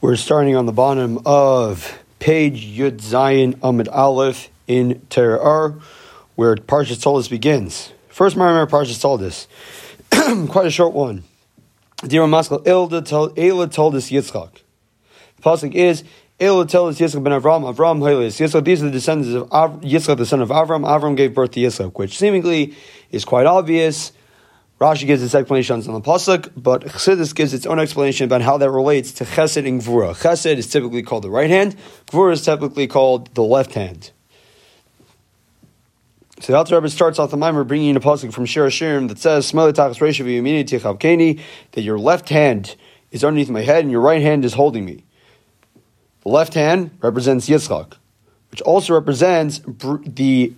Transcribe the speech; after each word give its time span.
We're 0.00 0.14
starting 0.14 0.54
on 0.54 0.66
the 0.66 0.72
bottom 0.72 1.18
of 1.26 1.98
page 2.20 2.64
Yud 2.64 2.98
Zayin 2.98 3.58
Amid 3.64 3.88
Aleph 3.88 4.48
in 4.68 5.04
Terah, 5.10 5.74
where 6.36 6.54
Parshat 6.54 7.02
Toldus 7.02 7.28
begins. 7.28 7.92
First 8.06 8.36
Marimar 8.36 8.68
Parshat 8.68 9.00
Toldus, 9.00 9.48
quite 10.50 10.66
a 10.66 10.70
short 10.70 10.94
one. 10.94 11.24
Dear 12.06 12.22
Maskal, 12.22 12.64
Eila 12.64 13.72
told 13.72 13.96
us 13.96 14.08
Yitzchak. 14.08 14.50
The 15.34 15.42
pasuk 15.42 15.74
is 15.74 16.04
Eila 16.38 16.68
told 16.68 16.90
us 16.90 17.00
Yitzchak 17.00 17.24
ben 17.24 17.32
Avram, 17.32 17.74
Avram 17.74 17.98
Hailis 17.98 18.38
Yitzchak. 18.38 18.64
These 18.64 18.84
are 18.84 18.86
the 18.86 18.92
descendants 18.92 19.34
of 19.34 19.50
Av- 19.50 19.80
Yitzchak, 19.80 20.16
the 20.16 20.26
son 20.26 20.40
of 20.40 20.50
Avram. 20.50 20.86
Avram 20.86 21.16
gave 21.16 21.34
birth 21.34 21.50
to 21.50 21.60
Yitzchak, 21.60 21.98
which 21.98 22.16
seemingly 22.16 22.76
is 23.10 23.24
quite 23.24 23.46
obvious. 23.46 24.12
Rashi 24.80 25.06
gives 25.06 25.22
its 25.24 25.34
explanations 25.34 25.88
on 25.88 25.94
the 25.94 26.00
pasuk, 26.00 26.52
but 26.56 26.84
Chassidus 26.84 27.34
gives 27.34 27.52
its 27.52 27.66
own 27.66 27.80
explanation 27.80 28.24
about 28.24 28.42
how 28.42 28.58
that 28.58 28.70
relates 28.70 29.10
to 29.12 29.24
Chesed 29.24 29.66
and 29.66 29.80
Gvura. 29.80 30.14
Chesed 30.14 30.56
is 30.56 30.68
typically 30.68 31.02
called 31.02 31.24
the 31.24 31.30
right 31.30 31.50
hand. 31.50 31.74
Gvura 32.06 32.32
is 32.32 32.44
typically 32.44 32.86
called 32.86 33.34
the 33.34 33.42
left 33.42 33.74
hand. 33.74 34.12
So 36.40 36.52
the 36.52 36.58
Alter 36.58 36.76
Rebbe 36.76 36.88
starts 36.88 37.18
off 37.18 37.32
the 37.32 37.36
mimer 37.36 37.64
bringing 37.64 37.90
in 37.90 37.96
a 37.96 38.00
pasuk 38.00 38.32
from 38.32 38.46
Shir 38.46 38.68
Hashirim 38.68 39.08
that 39.08 39.18
says, 39.18 39.50
that 41.72 41.82
your 41.82 41.98
left 41.98 42.28
hand 42.28 42.76
is 43.10 43.24
underneath 43.24 43.50
my 43.50 43.62
head 43.62 43.82
and 43.82 43.90
your 43.90 44.00
right 44.00 44.22
hand 44.22 44.44
is 44.44 44.54
holding 44.54 44.84
me. 44.84 45.04
The 46.22 46.28
left 46.28 46.54
hand 46.54 46.92
represents 47.00 47.48
Yitzchak, 47.48 47.94
which 48.52 48.60
also 48.62 48.94
represents 48.94 49.60
the 49.66 50.52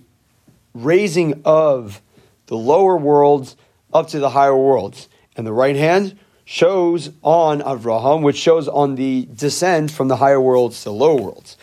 raising 0.75 1.41
of 1.43 2.01
the 2.45 2.57
lower 2.57 2.95
worlds 2.97 3.55
up 3.93 4.07
to 4.09 4.19
the 4.19 4.29
higher 4.29 4.55
worlds. 4.55 5.07
And 5.35 5.45
the 5.47 5.53
right 5.53 5.75
hand 5.75 6.17
shows 6.45 7.11
on 7.21 7.61
Avraham, 7.61 8.21
which 8.21 8.37
shows 8.37 8.67
on 8.67 8.95
the 8.95 9.27
descent 9.33 9.91
from 9.91 10.07
the 10.07 10.17
higher 10.17 10.41
worlds 10.41 10.79
to 10.79 10.85
the 10.85 10.93
lower 10.93 11.21
worlds. 11.21 11.57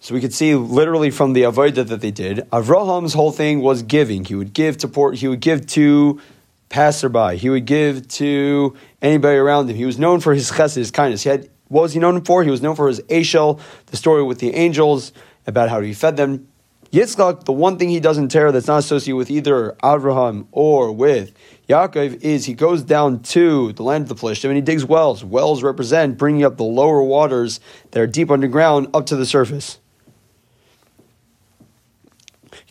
So 0.00 0.14
we 0.14 0.20
could 0.20 0.34
see 0.34 0.54
literally 0.54 1.10
from 1.10 1.32
the 1.32 1.42
avodah 1.42 1.86
that 1.86 2.00
they 2.00 2.10
did, 2.10 2.38
Avraham's 2.50 3.14
whole 3.14 3.32
thing 3.32 3.60
was 3.60 3.82
giving. 3.82 4.24
He 4.24 4.34
would 4.34 4.52
give 4.52 4.76
to 4.78 4.88
port, 4.88 5.16
he 5.16 5.28
would 5.28 5.40
give 5.40 5.66
to 5.68 6.20
passerby. 6.68 7.36
He 7.36 7.48
would 7.48 7.66
give 7.66 8.08
to 8.08 8.76
anybody 9.00 9.38
around 9.38 9.70
him. 9.70 9.76
He 9.76 9.84
was 9.84 9.98
known 9.98 10.20
for 10.20 10.34
his 10.34 10.50
chesed, 10.50 10.74
his 10.74 10.90
kindness. 10.90 11.22
He 11.22 11.28
had 11.30 11.48
what 11.68 11.82
was 11.82 11.92
he 11.94 12.00
known 12.00 12.20
for? 12.22 12.44
He 12.44 12.50
was 12.50 12.62
known 12.62 12.76
for 12.76 12.88
his 12.88 13.00
Eshel, 13.02 13.60
the 13.86 13.96
story 13.96 14.22
with 14.22 14.38
the 14.38 14.54
angels 14.54 15.12
about 15.46 15.70
how 15.70 15.80
he 15.80 15.94
fed 15.94 16.16
them. 16.16 16.48
Yitzchak, 16.94 17.42
the 17.42 17.52
one 17.52 17.76
thing 17.76 17.88
he 17.88 17.98
does 17.98 18.18
in 18.18 18.28
Torah 18.28 18.52
that's 18.52 18.68
not 18.68 18.78
associated 18.78 19.16
with 19.16 19.28
either 19.28 19.76
Abraham 19.84 20.46
or 20.52 20.92
with 20.92 21.32
Yaakov 21.68 22.22
is 22.22 22.44
he 22.44 22.54
goes 22.54 22.84
down 22.84 23.20
to 23.20 23.72
the 23.72 23.82
land 23.82 24.02
of 24.02 24.08
the 24.10 24.14
Plishtim 24.14 24.44
and 24.44 24.54
he 24.54 24.60
digs 24.60 24.84
wells. 24.84 25.24
Wells 25.24 25.64
represent 25.64 26.16
bringing 26.16 26.44
up 26.44 26.56
the 26.56 26.62
lower 26.62 27.02
waters 27.02 27.58
that 27.90 28.00
are 28.00 28.06
deep 28.06 28.30
underground 28.30 28.86
up 28.94 29.06
to 29.06 29.16
the 29.16 29.26
surface. 29.26 29.80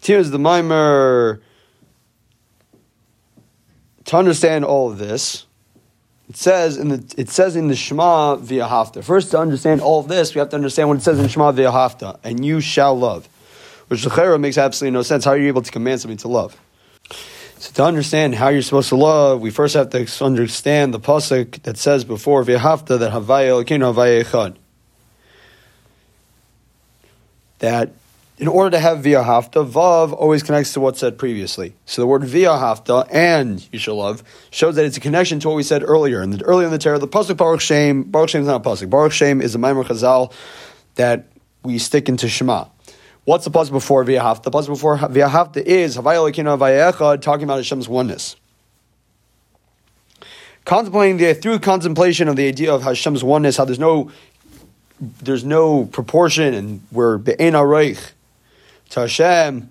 Here's 0.01 0.29
the 0.29 0.39
mimer. 0.39 1.41
To 4.05 4.17
understand 4.17 4.63
all 4.63 4.89
of 4.89 4.99
this, 4.99 5.47
it 6.29 6.37
says 6.37 6.77
in 6.77 6.87
the 6.87 7.13
it 7.17 7.29
says 7.29 7.57
in 7.57 7.67
the 7.67 7.75
Shema 7.75 8.37
V'ahavta. 8.37 9.03
First, 9.03 9.31
to 9.31 9.39
understand 9.39 9.81
all 9.81 9.99
of 9.99 10.07
this, 10.07 10.33
we 10.33 10.39
have 10.39 10.49
to 10.49 10.55
understand 10.55 10.87
what 10.87 10.97
it 10.97 11.01
says 11.01 11.19
in 11.19 11.27
Shema 11.27 11.51
V'ahavta, 11.51 12.19
and 12.23 12.45
you 12.45 12.61
shall 12.61 12.97
love 12.97 13.27
which 13.87 14.03
Lechera 14.03 14.39
makes 14.39 14.57
absolutely 14.57 14.93
no 14.93 15.01
sense. 15.01 15.25
How 15.25 15.31
are 15.31 15.37
you 15.37 15.47
able 15.47 15.61
to 15.61 15.71
command 15.71 16.01
something 16.01 16.17
to 16.17 16.27
love? 16.27 16.59
So 17.63 17.71
to 17.75 17.83
understand 17.85 18.35
how 18.35 18.49
you're 18.49 18.61
supposed 18.61 18.89
to 18.89 18.97
love, 18.97 19.39
we 19.39 19.49
first 19.49 19.73
have 19.75 19.89
to 19.91 20.05
understand 20.21 20.93
the 20.93 20.99
pasuk 20.99 21.63
that 21.63 21.77
says 21.77 22.03
before 22.03 22.43
v'hafta 22.43 22.99
that 22.99 23.13
havaya 23.13 23.63
elkeinu 23.63 24.23
echad. 24.23 24.57
That 27.59 27.93
in 28.37 28.49
order 28.49 28.71
to 28.71 28.79
have 28.79 28.99
via 29.03 29.23
hafta, 29.23 29.65
vav 29.65 30.11
always 30.11 30.43
connects 30.43 30.73
to 30.73 30.81
what's 30.81 30.99
said 30.99 31.17
previously. 31.17 31.73
So 31.85 32.01
the 32.01 32.05
word 32.07 32.25
via 32.25 32.51
and 33.09 33.65
you 33.71 33.79
shall 33.79 33.95
love 33.95 34.23
shows 34.51 34.75
that 34.75 34.83
it's 34.83 34.97
a 34.97 34.99
connection 34.99 35.39
to 35.39 35.47
what 35.47 35.55
we 35.55 35.63
said 35.63 35.83
earlier. 35.83 36.21
And 36.21 36.43
earlier 36.45 36.65
in 36.65 36.71
the 36.73 36.77
Torah, 36.77 36.99
the 36.99 37.07
pasuk 37.07 37.37
Baruch 37.37 37.61
Shem, 37.61 38.03
Baruch 38.03 38.31
Shem 38.31 38.41
is 38.41 38.47
not 38.47 38.65
a 38.65 38.69
pasuk. 38.69 38.89
Baruch 38.89 39.13
Shem 39.13 39.41
is 39.41 39.55
a 39.55 39.57
Maimer 39.57 39.85
Chazal 39.85 40.33
that 40.95 41.27
we 41.63 41.77
stick 41.77 42.09
into 42.09 42.27
Shema. 42.27 42.65
What's 43.25 43.45
the 43.45 43.51
pasuk 43.51 43.71
before 43.71 44.03
V'yahavta? 44.03 44.43
The 44.43 44.51
pasuk 44.51 44.67
before 44.67 44.97
V'yahavta 44.97 45.57
is 45.57 45.95
Havaya 45.95 46.29
Lekina 46.29 46.57
V'yechad, 46.57 47.21
talking 47.21 47.45
about 47.45 47.57
Hashem's 47.57 47.87
oneness. 47.87 48.35
Contemplating 50.65 51.17
the 51.17 51.33
through 51.33 51.59
contemplation 51.59 52.27
of 52.27 52.35
the 52.35 52.47
idea 52.47 52.73
of 52.73 52.83
Hashem's 52.83 53.23
oneness, 53.23 53.57
how 53.57 53.65
there's 53.65 53.79
no 53.79 54.11
there's 54.99 55.43
no 55.43 55.85
proportion, 55.85 56.53
and 56.53 56.81
we're 56.91 57.17
be'en 57.17 57.53
areich 57.53 58.11
to 58.89 59.01
Hashem. 59.01 59.69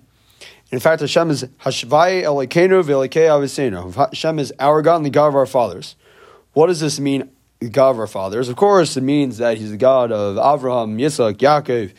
In 0.71 0.79
fact, 0.79 1.01
Hashem 1.01 1.29
is 1.29 1.43
Hashvai 1.61 2.23
Elokeinu 2.23 2.83
V'Elokei 2.83 3.27
Avisenu. 3.27 3.93
Hashem 3.93 4.39
is 4.39 4.51
our 4.59 4.81
God 4.81 4.97
and 4.97 5.05
the 5.05 5.09
God 5.11 5.27
of 5.27 5.35
our 5.35 5.45
fathers. 5.45 5.95
What 6.53 6.67
does 6.67 6.79
this 6.79 6.99
mean? 6.99 7.29
The 7.59 7.69
God 7.69 7.91
of 7.91 7.99
our 7.99 8.07
fathers. 8.07 8.49
Of 8.49 8.55
course, 8.55 8.97
it 8.97 9.01
means 9.01 9.37
that 9.37 9.57
He's 9.57 9.71
the 9.71 9.77
God 9.77 10.11
of 10.11 10.37
Avraham, 10.37 10.99
Yitzchak, 10.99 11.35
Yaakov. 11.35 11.93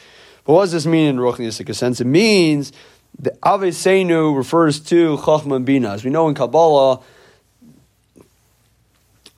But 0.45 0.53
what 0.53 0.61
does 0.63 0.73
this 0.73 0.87
mean 0.87 1.09
in 1.09 1.17
Ruchnistic 1.17 1.75
sense? 1.75 2.01
It 2.01 2.07
means 2.07 2.73
the 3.19 3.31
Avesenu 3.43 4.37
refers 4.37 4.81
to 4.81 5.17
Chachma 5.19 5.57
and 5.57 5.67
Bina. 5.67 5.91
As 5.91 6.05
we 6.05 6.11
know 6.11 6.29
in 6.29 6.35
Kabbalah, 6.35 7.01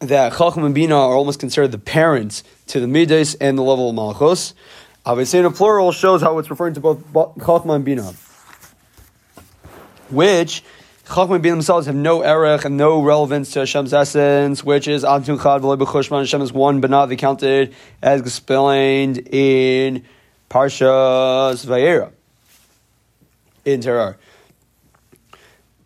that 0.00 0.32
Chachma 0.32 0.66
and 0.66 0.74
Bina 0.74 0.94
are 0.94 1.14
almost 1.14 1.38
considered 1.38 1.72
the 1.72 1.78
parents 1.78 2.42
to 2.68 2.80
the 2.80 2.88
Midas 2.88 3.34
and 3.36 3.56
the 3.56 3.62
level 3.62 3.90
of 3.90 3.94
Malchus. 3.94 4.54
Avesenu 5.04 5.54
plural 5.54 5.92
shows 5.92 6.22
how 6.22 6.38
it's 6.38 6.50
referring 6.50 6.74
to 6.74 6.80
both 6.80 6.98
Chachma 7.12 7.76
and 7.76 7.84
Bina. 7.84 8.12
Which 10.10 10.64
Chachma 11.06 11.34
and 11.34 11.42
Bina 11.42 11.54
themselves 11.54 11.86
have 11.86 11.94
no 11.94 12.22
erech 12.22 12.64
and 12.64 12.76
no 12.76 13.00
relevance 13.00 13.52
to 13.52 13.60
Hashem's 13.60 13.94
essence, 13.94 14.64
which 14.64 14.88
is 14.88 15.04
Antu 15.04 15.40
Chad 15.40 16.10
Hashem 16.10 16.42
is 16.42 16.52
one, 16.52 16.80
but 16.80 16.90
not 16.90 17.16
counted 17.16 17.74
as 18.02 18.20
explained 18.20 19.18
in 19.30 20.04
Parshas 20.48 21.66
Vayera 21.66 22.12
in 23.64 23.80
Terah. 23.80 24.16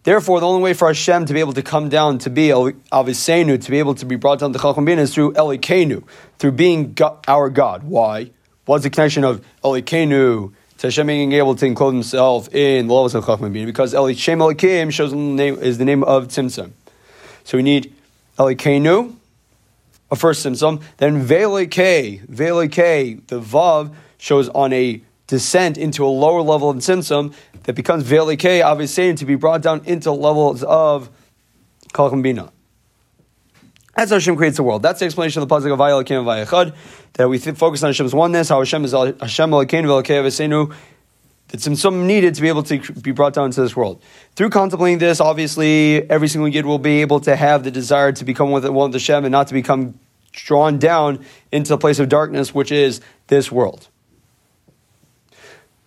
Therefore, 0.03 0.41
the 0.41 0.47
only 0.47 0.63
way 0.63 0.73
for 0.73 0.89
Hashem 0.89 1.27
to 1.27 1.35
be 1.35 1.41
able 1.41 1.53
to 1.53 1.63
come 1.63 1.91
down 1.91 2.19
to 2.21 2.31
be 2.31 2.49
Avisenu, 2.49 3.63
to 3.63 3.71
be 3.71 3.79
able 3.79 3.95
to 3.97 4.07
be 4.07 4.17
brought 4.17 4.39
down 4.39 4.53
to 4.53 4.59
Chacham 4.59 4.89
is 4.89 5.15
through 5.15 5.33
Elikenu, 5.35 6.05
through 6.39 6.53
being 6.53 6.95
God, 6.95 7.19
our 7.29 7.51
God. 7.51 7.83
Why? 7.83 8.31
What's 8.65 8.85
the 8.85 8.91
connection 8.91 9.25
of 9.25 9.45
Elikenu 9.63 10.55
to 10.79 10.87
Hashem 10.87 11.07
being 11.07 11.33
able 11.33 11.55
to 11.55 11.67
enclose 11.67 11.93
himself 11.93 12.55
in 12.55 12.87
the 12.87 12.95
levels 12.95 13.15
of 13.15 13.27
Chacham 13.27 13.53
Because 13.53 13.93
Eli 13.93 14.15
Shem 14.15 14.39
Elikim 14.39 14.91
shows 14.91 15.11
the 15.11 15.17
name, 15.17 15.59
is 15.59 15.77
the 15.77 15.85
name 15.85 16.03
of 16.03 16.29
Tzimtzum. 16.29 16.71
So 17.45 17.59
we 17.59 17.63
need 17.63 17.95
Elikenu, 18.39 19.15
a 20.11 20.17
first 20.17 20.47
Tzimtzum, 20.47 20.83
then 20.97 21.27
Velike, 21.27 22.27
Velike, 22.27 23.27
the 23.27 23.41
Vav, 23.41 23.95
shows 24.21 24.49
on 24.51 24.73
a 24.73 25.03
descent 25.27 25.79
into 25.79 26.05
a 26.05 26.09
lower 26.09 26.43
level 26.43 26.71
of 26.71 26.77
Tzimtzum 26.77 27.35
that 27.65 27.75
becomes 27.75 28.05
Ve'elikei 28.05 28.63
Avisein 28.63 29.17
to 29.17 29.25
be 29.25 29.35
brought 29.35 29.63
down 29.63 29.83
into 29.87 30.13
levels 30.13 30.63
of 30.63 31.11
Kalchambina. 31.93 32.51
That's 33.97 34.11
how 34.11 34.17
Hashem 34.17 34.37
creates 34.37 34.57
the 34.57 34.63
world. 34.63 34.83
That's 34.83 35.01
the 35.01 35.07
explanation 35.07 35.43
of 35.43 35.49
the 35.49 35.55
pasuk 35.55 35.73
of 35.73 35.79
Vayelakim 35.79 36.25
Vayechad, 36.25 36.75
that 37.15 37.29
we 37.29 37.39
th- 37.39 37.57
focus 37.57 37.83
on 37.83 37.91
Hashem's 37.91 38.15
oneness, 38.15 38.49
how 38.49 38.59
Hashem 38.59 38.85
is 38.85 38.93
Hashem 38.93 39.51
Elikein 39.51 39.85
Ve'elikei 39.85 40.23
Aviseinu, 40.23 40.75
that 41.49 41.61
Tzimtzum 41.61 42.07
needed 42.07 42.35
to 42.35 42.43
be 42.43 42.49
able 42.49 42.63
to 42.63 42.79
be 43.01 43.11
brought 43.11 43.35
down 43.35 43.47
into 43.47 43.61
this 43.61 43.75
world. 43.75 44.03
Through 44.37 44.51
contemplating 44.51 44.99
this, 44.99 45.21
obviously, 45.21 46.09
every 46.09 46.29
single 46.29 46.49
yid 46.49 46.65
will 46.65 46.79
be 46.79 47.01
able 47.01 47.21
to 47.21 47.37
have 47.37 47.65
the 47.65 47.71
desire 47.71 48.13
to 48.13 48.25
become 48.25 48.51
one 48.51 48.63
with 48.63 48.93
Hashem 48.93 49.25
and 49.25 49.33
not 49.33 49.49
to 49.49 49.55
become 49.55 49.99
drawn 50.33 50.79
down 50.79 51.25
into 51.51 51.69
the 51.71 51.79
place 51.79 51.99
of 51.99 52.09
darkness, 52.09 52.55
which 52.55 52.73
is 52.73 53.01
this 53.27 53.51
world. 53.51 53.89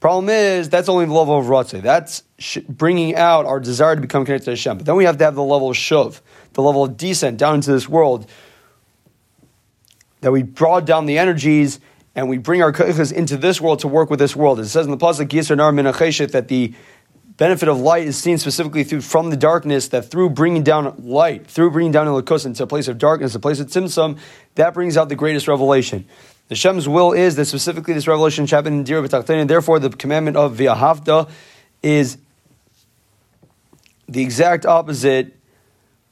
Problem 0.04 0.28
is, 0.28 0.68
that's 0.68 0.90
only 0.90 1.06
the 1.06 1.14
level 1.14 1.40
of 1.40 1.46
Ratzeh. 1.46 1.82
That's 1.82 2.24
sh- 2.38 2.58
bringing 2.68 3.16
out 3.16 3.46
our 3.46 3.62
desire 3.62 3.96
to 3.96 4.02
become 4.02 4.26
connected 4.26 4.44
to 4.44 4.52
Hashem. 4.52 4.80
But 4.80 4.86
then 4.86 4.98
we 4.98 5.06
have 5.06 5.18
to 5.20 5.24
have 5.24 5.34
the 5.34 5.42
level 5.42 5.70
of 5.70 5.78
Shuv, 5.78 6.20
the 6.52 6.62
level 6.62 6.84
of 6.84 6.98
descent 6.98 7.38
down 7.38 7.56
into 7.56 7.72
this 7.72 7.88
world, 7.88 8.30
that 10.20 10.34
we 10.34 10.44
draw 10.44 10.82
down 10.82 11.06
the 11.06 11.18
energies 11.18 11.80
and 12.16 12.28
we 12.28 12.38
bring 12.38 12.62
our 12.62 12.74
koiches 12.74 13.14
into 13.14 13.38
this 13.38 13.62
world 13.62 13.80
to 13.80 13.88
work 13.88 14.10
with 14.10 14.20
this 14.20 14.36
world. 14.36 14.60
It 14.60 14.66
says 14.66 14.86
in 14.86 14.92
the 14.92 14.98
pasuk 14.98 15.30
Yisr 15.30 15.56
Nar 15.56 15.72
Minacheshet 15.72 16.32
that 16.34 16.50
the 16.50 16.74
benefit 17.38 17.70
of 17.70 17.80
light 17.80 18.06
is 18.06 18.18
seen 18.18 18.38
specifically 18.38 18.84
through 18.84 19.00
from 19.00 19.30
the 19.30 19.38
darkness. 19.38 19.88
That 19.88 20.12
through 20.12 20.32
bringing 20.32 20.64
down 20.64 20.96
light, 20.98 21.48
through 21.48 21.72
bringing 21.72 21.94
down 21.94 22.08
the 22.08 22.12
Elikus 22.22 22.46
into 22.46 22.62
a 22.64 22.68
place 22.68 22.90
of 22.90 22.98
darkness, 22.98 23.36
a 23.36 23.40
place 23.40 23.62
of 23.62 23.68
tzimtzum, 23.68 24.20
that 24.56 24.74
brings 24.74 24.98
out 24.98 25.08
the 25.08 25.16
greatest 25.16 25.48
revelation. 25.48 26.06
The 26.50 26.56
Shem's 26.56 26.88
will 26.88 27.14
is 27.14 27.36
that 27.38 27.46
specifically 27.46 27.94
this 27.94 28.08
revelation 28.08 28.46
happened 28.48 28.76
in 28.76 28.84
Dira 28.84 29.08
and 29.30 29.50
therefore 29.50 29.80
the 29.80 29.90
commandment 29.90 30.38
of 30.38 30.58
V'ahavta 30.58 31.30
is 31.82 32.18
the 34.08 34.22
exact 34.22 34.66
opposite 34.66 35.36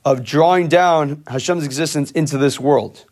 of 0.04 0.24
drawing 0.24 0.68
down 0.68 1.24
Hashem's 1.28 1.66
existence 1.66 2.12
into 2.12 2.38
this 2.38 2.60
world. 2.60 3.06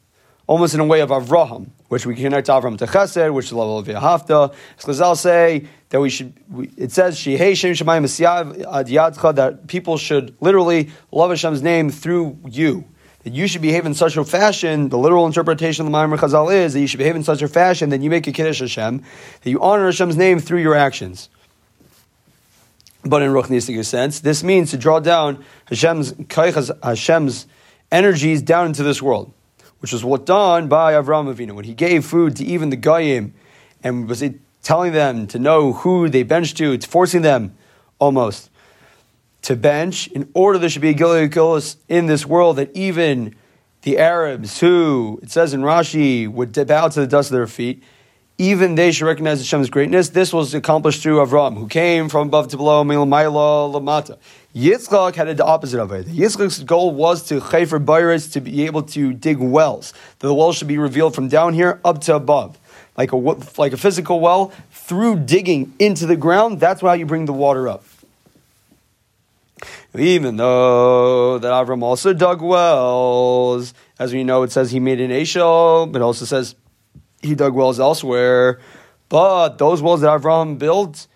almost 0.50 0.74
in 0.74 0.80
a 0.80 0.86
way 0.86 1.00
of 1.02 1.12
Avraham, 1.12 1.70
which 1.90 2.08
we 2.08 2.16
connect 2.16 2.48
Avram 2.48 2.76
to 2.80 2.88
Chesed, 2.88 3.32
which 3.32 3.46
is 3.46 3.52
the 3.52 3.58
level 3.58 3.78
of 3.78 3.86
Yahafta. 3.86 4.56
Chazal 4.80 5.16
say 5.16 5.68
that 5.90 6.02
we 6.02 6.10
should. 6.10 6.34
We, 6.50 6.72
it 6.76 6.92
says 6.92 7.16
Shehei 7.18 7.56
Shem 7.56 7.74
Shemayim 7.74 8.66
Ad 8.66 9.36
that 9.36 9.68
people 9.68 9.98
should 9.98 10.36
literally 10.42 10.90
love 11.12 11.30
Hashem's 11.30 11.62
name 11.62 11.92
through 11.92 12.40
you. 12.50 12.84
That 13.24 13.34
you 13.34 13.48
should 13.48 13.62
behave 13.62 13.86
in 13.86 13.94
such 13.94 14.16
a 14.18 14.24
fashion. 14.24 14.90
The 14.90 14.98
literal 14.98 15.26
interpretation 15.26 15.86
of 15.86 15.92
the 15.92 15.98
Ma'amar 15.98 16.18
Chazal 16.18 16.54
is 16.54 16.74
that 16.74 16.80
you 16.80 16.88
should 16.88 17.00
behave 17.00 17.16
in 17.16 17.24
such 17.24 17.42
a 17.42 17.48
fashion 17.48 17.90
that 17.90 18.02
you 18.02 18.10
make 18.10 18.28
a 18.28 18.32
kiddush 18.32 18.60
Hashem, 18.60 19.04
that 19.42 19.50
you 19.50 19.62
honor 19.62 19.86
Hashem's 19.88 20.16
name 20.16 20.40
through 20.40 20.62
your 20.62 20.76
actions. 20.76 21.30
But 23.04 23.22
in 23.22 23.32
Ruchnistic 23.32 23.84
sense, 23.86 24.20
this 24.20 24.44
means 24.44 24.72
to 24.72 24.78
draw 24.78 25.00
down 25.00 25.44
Hashem's 25.68 26.14
Hashem's 26.84 27.48
energies 27.92 28.42
down 28.42 28.68
into 28.68 28.84
this 28.84 29.02
world 29.02 29.34
which 29.80 29.94
was 29.94 30.04
what 30.04 30.26
done 30.26 30.68
by 30.68 30.94
Avram 30.94 31.34
Avinu 31.34 31.54
when 31.54 31.66
he 31.66 31.74
gave 31.74 32.06
food 32.06 32.36
to 32.38 32.46
even 32.46 32.70
the 32.70 32.76
Goyim 32.76 33.34
and 33.84 34.08
was 34.08 34.24
telling 34.62 34.94
them 34.94 35.28
to 35.28 35.40
know 35.40 35.74
who 35.74 36.10
they 36.10 36.24
benched 36.24 36.58
to, 36.58 36.74
it's 36.74 36.86
forcing 36.86 37.22
them 37.22 37.56
almost 37.98 38.50
to 39.44 39.56
bench 39.56 40.08
in 40.08 40.30
order 40.34 40.60
there 40.60 40.70
should 40.70 40.82
be 40.82 40.90
a 40.90 40.94
Gilead 40.94 41.36
in 41.88 42.06
this 42.08 42.26
world 42.26 42.58
that 42.58 42.76
even 42.76 43.36
the 43.82 43.98
Arabs 43.98 44.60
who, 44.60 45.20
it 45.24 45.32
says 45.32 45.54
in 45.54 45.62
Rashi, 45.62 46.28
would 46.28 46.54
bow 46.68 46.88
to 46.90 47.00
the 47.00 47.08
dust 47.08 47.32
of 47.32 47.36
their 47.36 47.48
feet, 47.48 47.84
even 48.38 48.76
they 48.76 48.92
should 48.92 49.06
recognize 49.06 49.40
Hashem's 49.40 49.70
greatness. 49.70 50.10
This 50.10 50.32
was 50.32 50.54
accomplished 50.54 51.04
through 51.04 51.18
Avram, 51.18 51.58
who 51.58 51.68
came 51.68 52.08
from 52.08 52.30
above 52.30 52.48
to 52.50 52.58
below, 52.58 52.84
Milamayla 52.86 53.74
Lamata. 53.74 54.18
Yitzchak 54.56 55.16
had 55.16 55.36
the 55.36 55.46
opposite 55.46 55.80
of 55.80 55.92
it. 55.92 56.08
Yitzchak's 56.08 56.64
goal 56.64 56.92
was 56.92 57.24
to 57.24 57.42
chayfer 57.42 57.84
bayres 57.84 58.32
to 58.32 58.40
be 58.40 58.66
able 58.66 58.84
to 58.84 59.14
dig 59.14 59.38
wells. 59.38 59.94
That 60.20 60.28
The 60.28 60.34
well 60.34 60.54
should 60.54 60.70
be 60.70 60.78
revealed 60.78 61.16
from 61.16 61.28
down 61.28 61.54
here 61.54 61.82
up 61.84 62.00
to 62.02 62.16
above, 62.16 62.58
like 62.98 63.12
a 63.12 63.18
like 63.18 63.74
a 63.74 63.78
physical 63.78 64.22
well 64.22 64.54
through 64.72 65.20
digging 65.20 65.74
into 65.78 66.06
the 66.06 66.16
ground. 66.16 66.62
That's 66.62 66.80
how 66.80 66.94
you 66.94 67.06
bring 67.06 67.26
the 67.26 67.34
water 67.34 67.68
up. 67.68 67.84
Even 69.98 70.38
though 70.38 71.40
that 71.40 71.52
Avram 71.52 71.84
also 71.84 72.14
dug 72.14 72.42
wells, 72.42 73.74
as 73.98 74.14
we 74.14 74.24
know, 74.24 74.44
it 74.44 74.52
says 74.52 74.72
he 74.72 74.80
made 74.80 75.00
an 75.02 75.12
Ashel, 75.12 75.92
but 75.92 76.02
also 76.02 76.26
says 76.26 76.56
he 77.22 77.36
dug 77.36 77.54
wells 77.54 77.80
elsewhere. 77.80 78.60
But 79.10 79.58
those 79.58 79.82
wells 79.82 80.02
that 80.02 80.22
Avram 80.22 80.58
built 80.58 81.08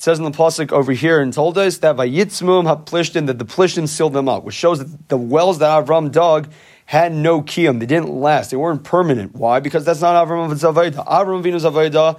it 0.00 0.04
says 0.04 0.18
in 0.18 0.24
the 0.24 0.30
pasuk 0.30 0.72
over 0.72 0.92
here 0.92 1.20
and 1.20 1.30
told 1.30 1.58
us 1.58 1.76
that 1.78 1.94
vayitzmum 1.94 2.64
haplishtim 2.64 3.26
that 3.26 3.38
the 3.38 3.44
plishtim 3.44 3.86
sealed 3.86 4.14
them 4.14 4.30
up, 4.30 4.44
which 4.44 4.54
shows 4.54 4.78
that 4.78 5.08
the 5.10 5.18
wells 5.18 5.58
that 5.58 5.84
Avram 5.84 6.10
dug 6.10 6.48
had 6.86 7.12
no 7.12 7.42
kiyum. 7.42 7.80
They 7.80 7.84
didn't 7.84 8.08
last. 8.08 8.50
They 8.50 8.56
weren't 8.56 8.82
permanent. 8.82 9.34
Why? 9.34 9.60
Because 9.60 9.84
that's 9.84 10.00
not 10.00 10.26
Avram 10.26 10.50
Zavayda. 10.52 11.06
Avram 11.06 11.42
Vinu's 11.42 11.64
Zavayda 11.64 12.18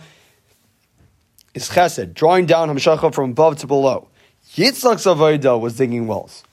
is 1.55 1.69
chesed, 1.71 2.13
drawing 2.13 2.45
down 2.45 2.69
Hamshacha 2.69 3.11
from 3.15 3.31
above 3.31 3.57
to 3.57 3.65
below. 3.65 4.09
Yitzchak's 4.55 5.05
Zavayda 5.05 5.59
was 5.59 5.77
digging 5.77 6.07
wells. 6.07 6.43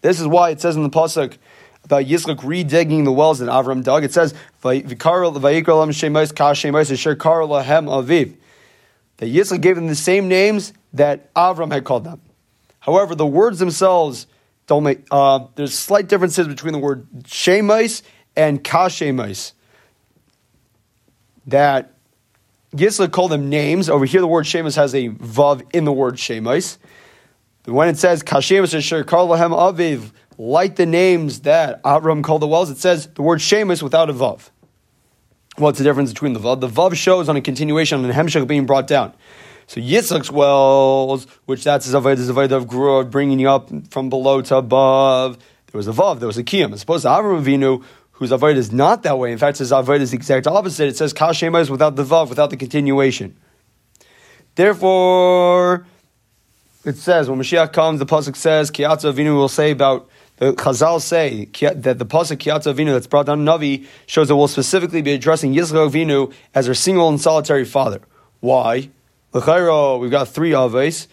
This 0.00 0.18
is 0.18 0.26
why 0.26 0.50
it 0.50 0.60
says 0.60 0.76
in 0.76 0.82
the 0.82 0.90
pasuk 0.90 1.36
about 1.84 2.04
Yitzchak 2.04 2.38
redigging 2.38 3.04
the 3.04 3.12
wells 3.12 3.38
that 3.40 3.48
Avram 3.48 3.82
dug. 3.82 4.04
It 4.04 4.12
says, 4.12 4.32
"Vayikra 4.62 5.34
vayikra 5.36 5.78
lam 5.78 5.90
shemais 5.90 6.34
ka 6.34 6.52
shemais 6.52 6.90
asher 6.90 7.16
kar 7.16 7.40
aviv." 7.40 8.34
that 9.18 9.26
Yitzchak 9.26 9.60
gave 9.60 9.76
them 9.76 9.88
the 9.88 9.94
same 9.94 10.28
names 10.28 10.72
that 10.92 11.32
Avram 11.34 11.72
had 11.72 11.84
called 11.84 12.04
them. 12.04 12.20
However, 12.80 13.14
the 13.14 13.26
words 13.26 13.58
themselves 13.58 14.26
don't 14.66 14.84
make. 14.84 15.00
Uh, 15.10 15.46
there's 15.56 15.74
slight 15.74 16.08
differences 16.08 16.48
between 16.48 16.72
the 16.72 16.78
word 16.78 17.06
shemais 17.24 18.02
and 18.36 18.62
kashemais. 18.64 19.52
That 21.46 21.92
Yitzchak 22.74 23.10
called 23.10 23.32
them 23.32 23.50
names. 23.50 23.90
Over 23.90 24.04
here, 24.04 24.20
the 24.20 24.26
word 24.26 24.44
shemais 24.44 24.76
has 24.76 24.94
a 24.94 25.08
vav 25.08 25.62
in 25.74 25.84
the 25.84 25.92
word 25.92 26.14
shemais. 26.14 26.78
When 27.68 27.88
it 27.88 27.98
says 27.98 28.22
kashemas 28.22 28.74
asher 28.74 29.04
kar 29.04 29.20
lahem 29.20 29.50
aviv, 29.50 30.10
like 30.38 30.76
the 30.76 30.86
names 30.86 31.40
that 31.40 31.82
Avram 31.82 32.24
called 32.24 32.40
the 32.40 32.46
wells, 32.46 32.70
it 32.70 32.78
says 32.78 33.08
the 33.08 33.22
word 33.22 33.40
shemais 33.40 33.82
without 33.82 34.08
a 34.08 34.14
vav. 34.14 34.48
What's 35.56 35.76
the 35.76 35.84
difference 35.84 36.12
between 36.12 36.32
the 36.32 36.40
vav? 36.40 36.60
The 36.60 36.68
vav 36.68 36.94
shows 36.94 37.28
on 37.28 37.36
a 37.36 37.42
continuation 37.42 38.02
on 38.02 38.10
hemshech 38.10 38.46
being 38.46 38.64
brought 38.64 38.86
down. 38.86 39.12
So 39.66 39.82
Yitzchak's 39.82 40.30
wells, 40.30 41.26
which 41.44 41.62
that's 41.62 41.84
his 41.84 41.94
avodah, 41.94 42.16
his 42.16 42.30
avodah 42.30 43.00
of 43.02 43.10
bringing 43.10 43.38
you 43.38 43.50
up 43.50 43.68
from 43.90 44.08
below 44.08 44.40
to 44.40 44.56
above. 44.56 45.36
There 45.70 45.78
was 45.78 45.88
a 45.88 45.92
vav, 45.92 46.20
there 46.20 46.26
was 46.26 46.38
a 46.38 46.44
kiyam. 46.44 46.72
As 46.72 46.84
opposed 46.84 47.02
to 47.02 47.08
Avram 47.08 47.42
Avinu, 47.42 47.84
whose 48.12 48.30
avodah 48.30 48.56
is 48.56 48.72
not 48.72 49.02
that 49.02 49.18
way. 49.18 49.30
In 49.30 49.36
fact, 49.36 49.58
his 49.58 49.72
avodah 49.72 50.00
is 50.00 50.12
the 50.12 50.16
exact 50.16 50.46
opposite. 50.46 50.88
It 50.88 50.96
says 50.96 51.12
kashema 51.12 51.60
is 51.60 51.70
without 51.70 51.96
the 51.96 52.04
vav, 52.04 52.30
without 52.30 52.48
the 52.48 52.56
continuation. 52.56 53.36
Therefore, 54.54 55.86
it 56.88 56.96
says 56.96 57.28
when 57.28 57.38
Mashiach 57.38 57.72
comes, 57.72 57.98
the 57.98 58.06
pasuk 58.06 58.34
says 58.34 58.70
Kiyatza 58.70 59.12
Avinu 59.12 59.34
will 59.36 59.48
say 59.48 59.70
about 59.70 60.08
the 60.36 60.54
Chazal 60.54 61.00
say 61.00 61.44
that 61.44 61.98
the 61.98 62.06
pasuk 62.06 62.38
Kiyatza 62.38 62.74
Avinu 62.74 62.92
that's 62.92 63.06
brought 63.06 63.26
down 63.26 63.44
Navi 63.44 63.86
shows 64.06 64.28
that 64.28 64.36
we'll 64.36 64.48
specifically 64.48 65.02
be 65.02 65.12
addressing 65.12 65.54
Yitzchak 65.54 65.90
Avinu 65.90 66.32
as 66.54 66.66
our 66.66 66.74
single 66.74 67.08
and 67.08 67.20
solitary 67.20 67.64
father. 67.64 68.00
Why? 68.40 68.90
L'chayro, 69.34 70.00
we've 70.00 70.10
got 70.10 70.28
three 70.28 70.54
Aves, 70.54 71.08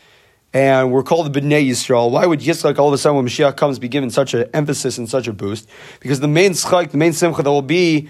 and 0.53 0.93
we're 0.93 1.03
called 1.03 1.33
the 1.33 1.41
Bnei 1.41 1.67
Yisrael. 1.67 2.09
Why 2.09 2.25
would 2.25 2.39
Yitzchak 2.39 2.79
all 2.79 2.87
of 2.87 2.93
a 2.93 2.97
sudden 2.97 3.17
when 3.17 3.25
Mashiach 3.25 3.57
comes 3.57 3.77
be 3.77 3.89
given 3.89 4.09
such 4.09 4.33
an 4.33 4.49
emphasis 4.53 4.97
and 4.97 5.09
such 5.09 5.27
a 5.27 5.33
boost? 5.33 5.67
Because 5.99 6.21
the 6.21 6.29
main 6.29 6.53
schach, 6.53 6.91
the 6.91 6.97
main 6.97 7.11
simcha 7.11 7.43
that 7.43 7.51
will 7.51 7.61
be 7.61 8.07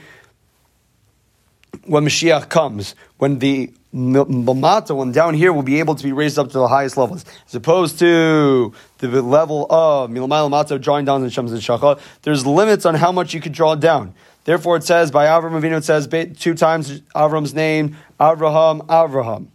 when 1.85 2.06
Mashiach 2.06 2.50
comes, 2.50 2.94
when 3.18 3.39
the 3.39 3.73
Lamata, 3.95 4.95
when 4.95 5.13
down 5.13 5.33
here, 5.33 5.53
will 5.53 5.63
be 5.63 5.80
able 5.80 5.95
to 5.95 6.03
be 6.03 6.12
raised 6.12 6.38
up 6.38 6.47
to 6.47 6.57
the 6.57 6.68
highest 6.68 6.97
levels, 6.97 7.24
as 7.47 7.56
opposed 7.56 7.97
to 8.00 8.74
the 8.97 9.21
level 9.21 9.65
of 9.69 10.09
Milamai 10.09 10.50
Lamata 10.50 10.81
drawing 10.81 11.06
down 11.06 11.21
the 11.21 11.30
Shems 11.30 11.53
and 11.53 11.62
Shachar. 11.62 12.00
There's 12.24 12.45
limits 12.45 12.86
on 12.86 12.95
how 12.95 13.13
much 13.13 13.33
you 13.33 13.39
could 13.39 13.53
draw 13.53 13.75
down. 13.75 14.13
Therefore, 14.44 14.75
it 14.75 14.83
says 14.83 15.12
by 15.12 15.25
Avram 15.25 15.59
Avinu, 15.59 15.77
it 15.77 15.86
says 15.86 16.07
two 16.38 16.53
times 16.56 17.00
Avram's 17.15 17.53
name, 17.53 17.95
Avraham, 18.19 18.86
Avraham, 18.88 19.47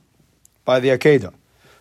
by 0.65 0.81
the 0.81 0.89
Akedah. 0.89 1.35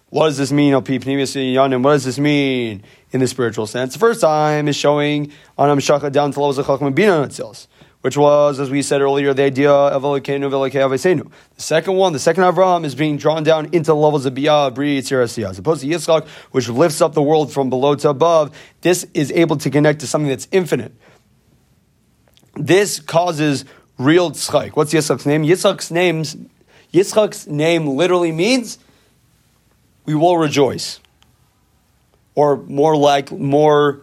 What 0.09 0.25
does 0.27 0.37
this 0.37 0.51
mean, 0.51 0.73
What 0.73 0.85
does 0.85 2.03
this 2.03 2.19
mean 2.19 2.83
in 3.11 3.19
the 3.19 3.27
spiritual 3.27 3.67
sense? 3.67 3.93
The 3.93 3.99
first 3.99 4.21
time 4.21 4.67
is 4.67 4.75
showing 4.75 5.31
on 5.57 5.69
Amshachah 5.77 6.11
down 6.11 6.31
to 6.33 6.39
levels 6.39 6.57
of 6.57 6.65
Chacham 6.65 6.87
and 6.87 6.95
Bina 6.95 7.29
which 8.01 8.15
was, 8.15 8.59
as 8.59 8.69
we 8.69 8.81
said 8.81 9.01
earlier, 9.01 9.33
the 9.33 9.43
idea 9.43 9.71
of 9.71 10.03
Elokeinu 10.03 10.49
Avesenu. 10.49 11.29
The 11.55 11.61
second 11.61 11.95
one, 11.95 12.13
the 12.13 12.19
second 12.19 12.43
Avraham, 12.43 12.85
is 12.85 12.95
being 12.95 13.17
drawn 13.17 13.43
down 13.43 13.65
into 13.73 13.87
the 13.87 13.95
levels 13.95 14.25
of 14.25 14.33
Biyah, 14.33 14.73
Bri, 14.73 15.01
Yitzir, 15.01 15.21
as 15.21 15.59
opposed 15.59 15.81
to 15.81 15.87
Yitzchak, 15.87 16.25
which 16.51 16.69
lifts 16.69 17.01
up 17.01 17.13
the 17.13 17.21
world 17.21 17.51
from 17.51 17.69
below 17.69 17.95
to 17.95 18.09
above. 18.09 18.57
This 18.81 19.05
is 19.13 19.31
able 19.33 19.57
to 19.57 19.69
connect 19.69 19.99
to 19.99 20.07
something 20.07 20.29
that's 20.29 20.47
infinite. 20.51 20.93
This 22.55 22.99
causes 22.99 23.65
real 23.97 24.31
tzchak. 24.31 24.71
What's 24.71 24.93
Yitzchak's 24.93 25.25
name? 25.25 25.43
Yitzchak's 25.43 25.91
name's 25.91 26.37
Yitzchak's 26.93 27.47
name 27.47 27.85
literally 27.85 28.31
means 28.31 28.79
we 30.05 30.15
will 30.15 30.37
rejoice, 30.37 30.99
or 32.33 32.57
more 32.57 32.95
like 32.95 33.31
more 33.31 34.01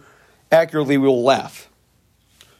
accurately, 0.51 0.97
we 0.97 1.07
will 1.07 1.23
laugh. 1.23 1.69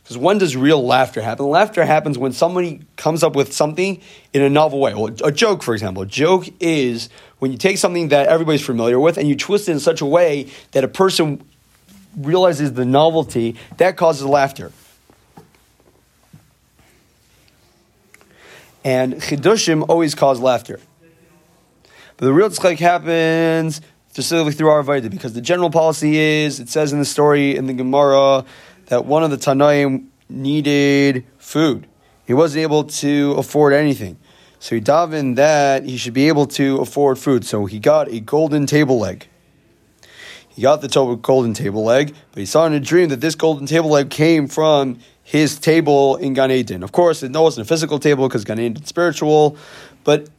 Because 0.08 0.20
when 0.20 0.38
does 0.38 0.56
real 0.56 0.86
laughter 0.86 1.22
happen? 1.22 1.48
Laughter 1.48 1.84
happens 1.84 2.18
when 2.18 2.32
somebody 2.32 2.80
comes 2.96 3.24
up 3.24 3.36
with 3.36 3.52
something 3.52 4.00
in 4.32 4.42
a 4.42 4.50
novel 4.50 4.80
way. 4.80 4.94
Well, 4.94 5.14
a 5.22 5.34
joke, 5.34 5.62
for 5.62 5.74
example. 5.74 6.04
A 6.04 6.06
joke 6.06 6.46
is 6.62 7.10
when 7.40 7.52
you 7.52 7.58
take 7.58 7.78
something 7.78 8.08
that 8.08 8.28
everybody's 8.28 8.66
familiar 8.66 9.02
with 9.02 9.18
and 9.18 9.28
you 9.28 9.36
twist 9.36 9.68
it 9.68 9.74
in 9.74 9.82
such 9.82 10.00
a 10.00 10.06
way 10.06 10.50
that 10.72 10.86
a 10.86 10.88
person 10.88 11.44
realizes 12.16 12.72
the 12.72 12.86
novelty, 12.86 13.58
that 13.80 13.98
causes 13.98 14.26
laughter. 14.26 14.72
And 18.86 19.16
chidushim 19.16 19.86
always 19.90 20.16
cause 20.16 20.40
laughter. 20.40 20.80
But 22.16 22.28
the 22.28 22.32
real 22.32 22.50
tzchak 22.50 22.80
happens 22.80 23.82
specifically 24.12 24.54
through 24.54 24.70
our 24.70 24.84
Veda, 24.84 25.10
because 25.10 25.34
the 25.34 25.42
general 25.42 25.70
policy 25.70 26.18
is, 26.18 26.62
it 26.62 26.70
says 26.70 26.94
in 26.94 27.00
the 27.00 27.06
story 27.06 27.58
in 27.58 27.68
the 27.68 27.74
Gemara, 27.74 28.46
that 28.88 29.06
one 29.06 29.24
of 29.24 29.32
the 29.32 29.38
Tanaim 29.38 30.08
needed 30.30 31.26
food. 31.38 31.88
He 32.26 32.34
wasn't 32.34 32.64
able 32.64 32.84
to 32.86 33.34
afford 33.38 33.74
anything. 33.74 34.18
So 34.60 34.76
he 34.76 34.82
davened 34.82 35.36
that 35.36 35.86
he 35.86 35.98
should 35.98 36.14
be 36.14 36.28
able 36.28 36.48
to 36.48 36.78
afford 36.80 37.20
food. 37.20 37.46
So 37.46 37.66
he 37.66 37.80
got 37.80 38.10
a 38.10 38.20
golden 38.20 38.66
table 38.66 39.00
leg. 39.00 39.28
He 40.50 40.64
got 40.64 40.82
the 40.82 41.20
golden 41.22 41.54
table 41.54 41.84
leg, 41.84 42.16
but 42.32 42.40
he 42.40 42.46
saw 42.48 42.66
in 42.66 42.74
a 42.74 42.80
dream 42.80 43.10
that 43.10 43.22
this 43.22 43.36
golden 43.36 43.68
table 43.68 43.92
leg 43.92 44.10
came 44.10 44.48
from 44.48 44.98
his 45.22 45.60
table 45.60 46.16
in 46.16 46.34
Gan 46.34 46.50
Eden. 46.50 46.82
Of 46.82 46.92
course, 46.92 47.22
it 47.22 47.32
wasn't 47.32 47.68
a 47.68 47.70
physical 47.70 48.00
table 48.00 48.28
because 48.28 48.44
Gan 48.44 48.60
Eden 48.60 48.82
is 48.82 48.90
spiritual, 48.90 49.56
but 50.04 50.30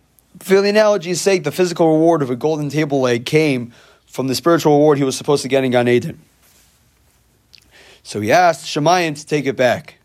for 0.41 0.61
the 0.61 0.71
analogy's 0.71 1.21
sake, 1.21 1.45
the 1.45 1.53
physical 1.53 1.93
reward 1.93 2.23
of 2.23 2.31
a 2.31 2.37
golden 2.37 2.69
table 2.69 3.01
leg 3.01 3.27
came 3.27 3.73
from 4.07 4.27
the 4.27 4.35
spiritual 4.35 4.73
reward 4.73 4.99
he 4.99 5.05
was 5.05 5.17
supposed 5.17 5.43
to 5.43 5.49
get 5.49 5.63
in 5.63 5.71
Gan 5.71 5.87
Eden. 5.87 6.21
So 8.09 8.23
he 8.23 8.33
asked 8.33 8.65
Shemayim 8.65 9.21
to 9.21 9.27
take 9.27 9.45
it 9.45 9.55
back. 9.55 9.97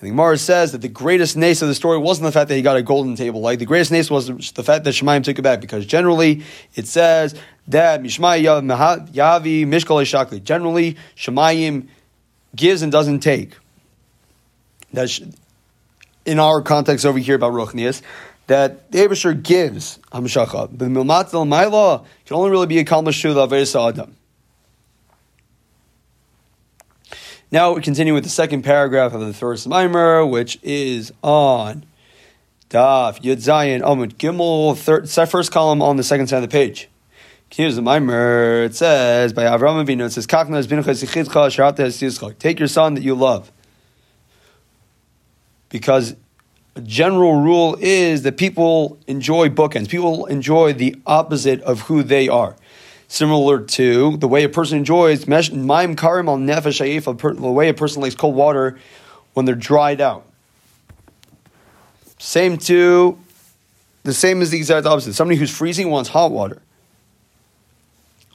And 0.00 0.06
the 0.06 0.08
Gemara 0.08 0.38
says 0.38 0.72
that 0.72 0.80
the 0.80 0.88
greatest 0.88 1.36
nace 1.36 1.60
of 1.60 1.68
the 1.68 1.74
story 1.74 1.98
wasn't 1.98 2.24
the 2.24 2.32
fact 2.32 2.48
that 2.48 2.56
he 2.56 2.62
got 2.62 2.78
a 2.78 2.82
golden 2.82 3.14
table. 3.14 3.42
Like 3.42 3.58
the 3.58 3.66
greatest 3.66 3.92
nace 3.92 4.10
was 4.10 4.28
the 4.52 4.62
fact 4.62 4.84
that 4.84 4.94
Shemayim 4.94 5.22
took 5.22 5.38
it 5.38 5.42
back, 5.42 5.60
because 5.60 5.84
generally 5.84 6.44
it 6.76 6.86
says 6.86 7.34
that 7.68 8.02
Mishmai 8.02 8.42
Yavi 8.42 9.66
Mishkal 9.66 10.00
Shakli. 10.00 10.42
Generally, 10.42 10.96
Shemayim 11.14 11.88
gives 12.56 12.80
and 12.80 12.90
doesn't 12.90 13.20
take. 13.20 13.54
That's 14.90 15.20
in 16.24 16.38
our 16.38 16.62
context 16.62 17.04
over 17.04 17.18
here 17.18 17.34
about 17.34 17.52
Ruchnias, 17.52 18.00
that 18.46 18.90
the 18.92 18.98
Abishur 19.00 19.42
gives 19.42 19.98
Hamshacha. 20.10 20.70
But 20.72 20.88
Milmat 20.88 21.34
al 21.34 21.44
Maila 21.44 22.02
can 22.24 22.36
only 22.36 22.50
really 22.50 22.66
be 22.66 22.78
accomplished 22.78 23.20
through 23.20 23.34
the 23.34 23.46
Adam. 23.46 24.16
Now 27.52 27.72
we 27.72 27.80
continue 27.82 28.14
with 28.14 28.22
the 28.22 28.30
second 28.30 28.62
paragraph 28.62 29.12
of 29.12 29.22
the 29.22 29.34
first 29.34 29.66
mimer, 29.66 30.24
which 30.24 30.60
is 30.62 31.12
on 31.20 31.84
Daf 32.68 33.20
Yud 33.22 33.38
Zayin 33.38 33.82
Amud 33.82 34.14
Gimel, 34.14 34.76
third, 34.76 35.10
first 35.28 35.50
column 35.50 35.82
on 35.82 35.96
the 35.96 36.04
second 36.04 36.28
side 36.28 36.44
of 36.44 36.48
the 36.48 36.48
page. 36.48 36.88
Here's 37.50 37.74
the 37.74 37.82
mimer. 37.82 38.62
It 38.62 38.76
says 38.76 39.32
by 39.32 39.42
Avram 39.42 39.84
Avinu. 39.84 40.06
It 40.06 40.10
says 40.10 40.28
Take 42.38 42.58
your 42.60 42.68
son 42.68 42.94
that 42.94 43.02
you 43.02 43.14
love, 43.16 43.50
because 45.70 46.14
a 46.76 46.82
general 46.82 47.40
rule 47.40 47.76
is 47.80 48.22
that 48.22 48.36
people 48.36 48.96
enjoy 49.08 49.48
bookends. 49.48 49.88
People 49.88 50.26
enjoy 50.26 50.72
the 50.72 50.94
opposite 51.04 51.60
of 51.62 51.80
who 51.80 52.04
they 52.04 52.28
are 52.28 52.54
similar 53.10 53.60
to 53.60 54.16
the 54.18 54.28
way 54.28 54.44
a 54.44 54.48
person 54.48 54.78
enjoys 54.78 55.26
maim 55.26 55.96
karim 55.96 56.28
al 56.28 56.38
nefesh 56.38 57.40
the 57.40 57.50
way 57.50 57.68
a 57.68 57.74
person 57.74 58.00
likes 58.00 58.14
cold 58.14 58.36
water 58.36 58.78
when 59.34 59.46
they're 59.46 59.56
dried 59.56 60.00
out. 60.00 60.24
Same 62.18 62.56
to 62.58 63.18
the 64.04 64.14
same 64.14 64.40
as 64.42 64.50
the 64.50 64.58
exact 64.58 64.86
opposite. 64.86 65.14
Somebody 65.14 65.38
who's 65.38 65.50
freezing 65.50 65.90
wants 65.90 66.08
hot 66.08 66.30
water. 66.30 66.62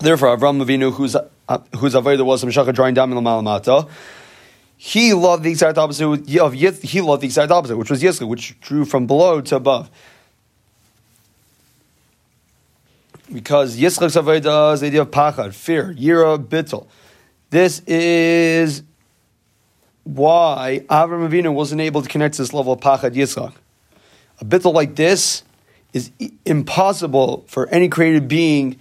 Therefore, 0.02 0.36
Avram 0.36 0.62
Avinu, 0.62 0.92
whose 0.92 1.16
uh, 1.16 1.60
whose 1.78 1.94
avodah 1.94 2.26
was 2.26 2.44
Meshachah 2.44 2.74
drawing 2.74 2.96
down 2.96 3.10
in 3.12 3.16
the 3.16 3.22
Malamata, 3.22 3.90
he 4.76 5.14
loved 5.14 5.44
the 5.44 5.52
exact 5.52 5.78
opposite 5.78 6.06
of 6.06 6.54
he 6.54 7.02
loved 7.02 7.22
the 7.22 7.28
exact 7.28 7.50
opposite, 7.50 7.78
which 7.78 7.90
was 7.90 8.04
Yitzchak, 8.04 8.28
which 8.28 8.60
drew 8.60 8.84
from 8.84 9.08
below 9.08 9.40
to 9.40 9.56
above. 9.56 9.90
Because 13.32 13.78
Yitzchak's 13.78 14.16
Avodah 14.16 14.74
is 14.74 14.82
the 14.82 14.88
idea 14.88 15.02
of 15.02 15.12
pachad, 15.12 15.54
fear, 15.54 15.94
yira, 15.94 16.38
bittel. 16.38 16.88
This 17.50 17.82
is 17.88 18.84
why 20.04 20.84
Avram 20.90 21.28
Avinu 21.28 21.54
wasn't 21.54 21.82
able 21.82 22.02
to 22.02 22.10
connect 22.10 22.36
to 22.36 22.42
this 22.42 22.54
level 22.54 22.74
of 22.74 22.80
pachad 22.80 23.16
Yitzchak. 23.16 23.54
A 24.40 24.46
bittel 24.46 24.74
like 24.74 24.96
this 24.96 25.44
is 25.94 26.12
impossible 26.46 27.46
for 27.48 27.68
any 27.70 27.88
created 27.88 28.28
being 28.28 28.78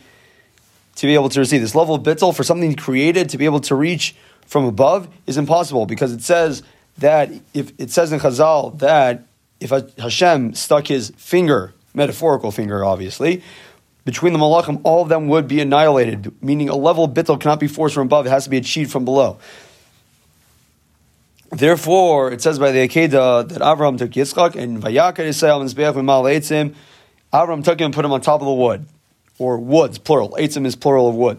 to 0.96 1.06
be 1.06 1.14
able 1.14 1.28
to 1.28 1.40
receive. 1.40 1.60
This 1.60 1.74
level 1.74 1.94
of 1.94 2.02
bittel 2.02 2.34
for 2.34 2.42
something 2.42 2.74
created 2.74 3.28
to 3.30 3.38
be 3.38 3.44
able 3.44 3.60
to 3.60 3.74
reach 3.74 4.14
from 4.46 4.64
above 4.64 5.08
is 5.26 5.36
impossible 5.36 5.86
because 5.86 6.12
it 6.12 6.22
says 6.22 6.62
that 6.98 7.30
if 7.54 7.72
it 7.78 7.90
says 7.90 8.12
in 8.12 8.20
Chazal 8.20 8.78
that 8.78 9.24
if 9.60 9.70
Hashem 9.98 10.54
stuck 10.54 10.88
his 10.88 11.10
finger, 11.16 11.72
metaphorical 11.94 12.50
finger, 12.50 12.84
obviously, 12.84 13.42
between 14.04 14.32
the 14.32 14.38
malachim, 14.38 14.80
all 14.84 15.02
of 15.02 15.08
them 15.08 15.28
would 15.28 15.48
be 15.48 15.60
annihilated, 15.60 16.32
meaning 16.42 16.68
a 16.68 16.76
level 16.76 17.04
of 17.04 17.12
bittel 17.12 17.40
cannot 17.40 17.60
be 17.60 17.68
forced 17.68 17.94
from 17.94 18.06
above, 18.06 18.26
it 18.26 18.30
has 18.30 18.44
to 18.44 18.50
be 18.50 18.58
achieved 18.58 18.92
from 18.92 19.04
below. 19.04 19.38
Therefore, 21.50 22.32
it 22.32 22.42
says 22.42 22.58
by 22.58 22.72
the 22.72 22.88
Akedah 22.88 23.48
that 23.48 23.60
Avram 23.60 23.96
took 23.96 24.10
Yitzchak 24.10 24.56
and 24.56 24.82
Vayaka 24.82 25.18
Yisrael 25.18 25.60
and 25.60 25.70
Zbeach 25.70 25.94
Mimal 25.94 26.24
Eitzim. 26.24 26.74
Avram 27.32 27.62
took 27.64 27.78
him 27.80 27.86
and 27.86 27.94
put 27.94 28.04
him 28.04 28.12
on 28.12 28.20
top 28.20 28.40
of 28.40 28.46
the 28.46 28.52
wood, 28.52 28.86
or 29.38 29.58
woods, 29.58 29.98
plural. 29.98 30.36
Eitzim 30.38 30.66
is 30.66 30.74
plural 30.74 31.08
of 31.08 31.14
wood. 31.14 31.38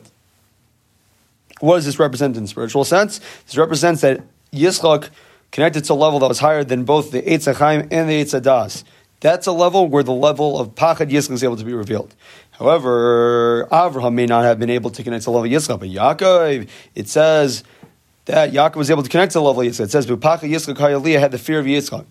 What 1.60 1.76
does 1.76 1.86
this 1.86 2.00
represent 2.00 2.38
in 2.38 2.48
spiritual 2.48 2.86
sense? 2.86 3.20
This 3.46 3.58
represents 3.58 4.02
that 4.02 4.24
Yitzchak 4.54 5.10
connected 5.52 5.84
to 5.86 5.94
a 5.94 5.96
level 5.96 6.20
that 6.20 6.28
was 6.28 6.40
higher 6.40 6.64
than 6.64 6.86
both 6.86 7.12
the 7.12 7.22
Eitz 7.22 7.48
and 7.92 8.10
the 8.10 8.24
Eitz 8.24 8.84
That's 9.22 9.48
a 9.48 9.52
level 9.52 9.88
where 9.88 10.04
the 10.04 10.14
level 10.14 10.60
of 10.60 10.76
Pachad 10.76 11.10
Yitzchak 11.10 11.32
is 11.32 11.44
able 11.44 11.56
to 11.58 11.66
be 11.66 11.74
revealed. 11.74 12.16
However, 12.52 13.68
Avraham 13.72 14.14
may 14.14 14.26
not 14.26 14.44
have 14.44 14.60
been 14.60 14.70
able 14.70 14.90
to 14.92 15.04
connect 15.04 15.24
to 15.24 15.32
the 15.32 15.32
level 15.32 15.46
of 15.46 15.52
Yitzchak, 15.52 15.80
but 15.80 15.90
Yaakov, 15.90 16.68
it 16.94 17.08
says 17.08 17.64
that 18.26 18.52
Yaakov 18.52 18.76
was 18.76 18.92
able 18.92 19.04
to 19.04 19.10
connect 19.10 19.32
to 19.34 19.40
the 19.40 19.44
level 19.44 19.62
of 19.62 19.68
Yitzchak. 19.68 19.86
It 19.86 19.92
says, 19.92 20.06
Bupacha 20.06 20.42
Yitzchak 20.42 20.76
Hayaliyah 20.76 21.20
had 21.20 21.32
the 21.32 21.38
fear 21.38 21.60
of 21.60 21.66
Yitzchak. 21.66 22.06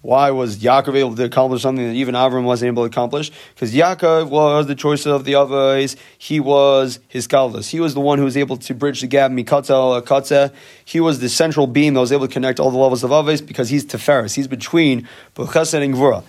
Why 0.00 0.30
was 0.30 0.58
Yaakov 0.58 0.94
able 0.94 1.16
to 1.16 1.24
accomplish 1.24 1.62
something 1.62 1.84
that 1.84 1.94
even 1.94 2.14
Avram 2.14 2.44
wasn't 2.44 2.68
able 2.68 2.84
to 2.84 2.86
accomplish? 2.86 3.32
Because 3.54 3.74
Yaakov 3.74 4.28
was 4.28 4.68
the 4.68 4.76
choice 4.76 5.06
of 5.06 5.24
the 5.24 5.32
Avos. 5.32 5.96
He 6.16 6.38
was 6.38 7.00
his 7.08 7.26
Kalvas. 7.26 7.68
He 7.68 7.80
was 7.80 7.94
the 7.94 8.00
one 8.00 8.18
who 8.18 8.24
was 8.24 8.36
able 8.36 8.56
to 8.58 8.74
bridge 8.74 9.00
the 9.00 9.08
gap, 9.08 9.32
Mikatza, 9.32 10.02
Katza. 10.02 10.54
He 10.84 11.00
was 11.00 11.18
the 11.18 11.28
central 11.28 11.66
beam 11.66 11.94
that 11.94 12.00
was 12.00 12.12
able 12.12 12.28
to 12.28 12.32
connect 12.32 12.60
all 12.60 12.70
the 12.70 12.78
levels 12.78 13.02
of 13.02 13.10
Avos 13.10 13.44
because 13.44 13.70
he's 13.70 13.84
Teferis. 13.84 14.36
He's 14.36 14.46
between 14.46 15.08
Bechesed 15.34 15.82
and 15.82 15.94
Gvura. 15.94 16.22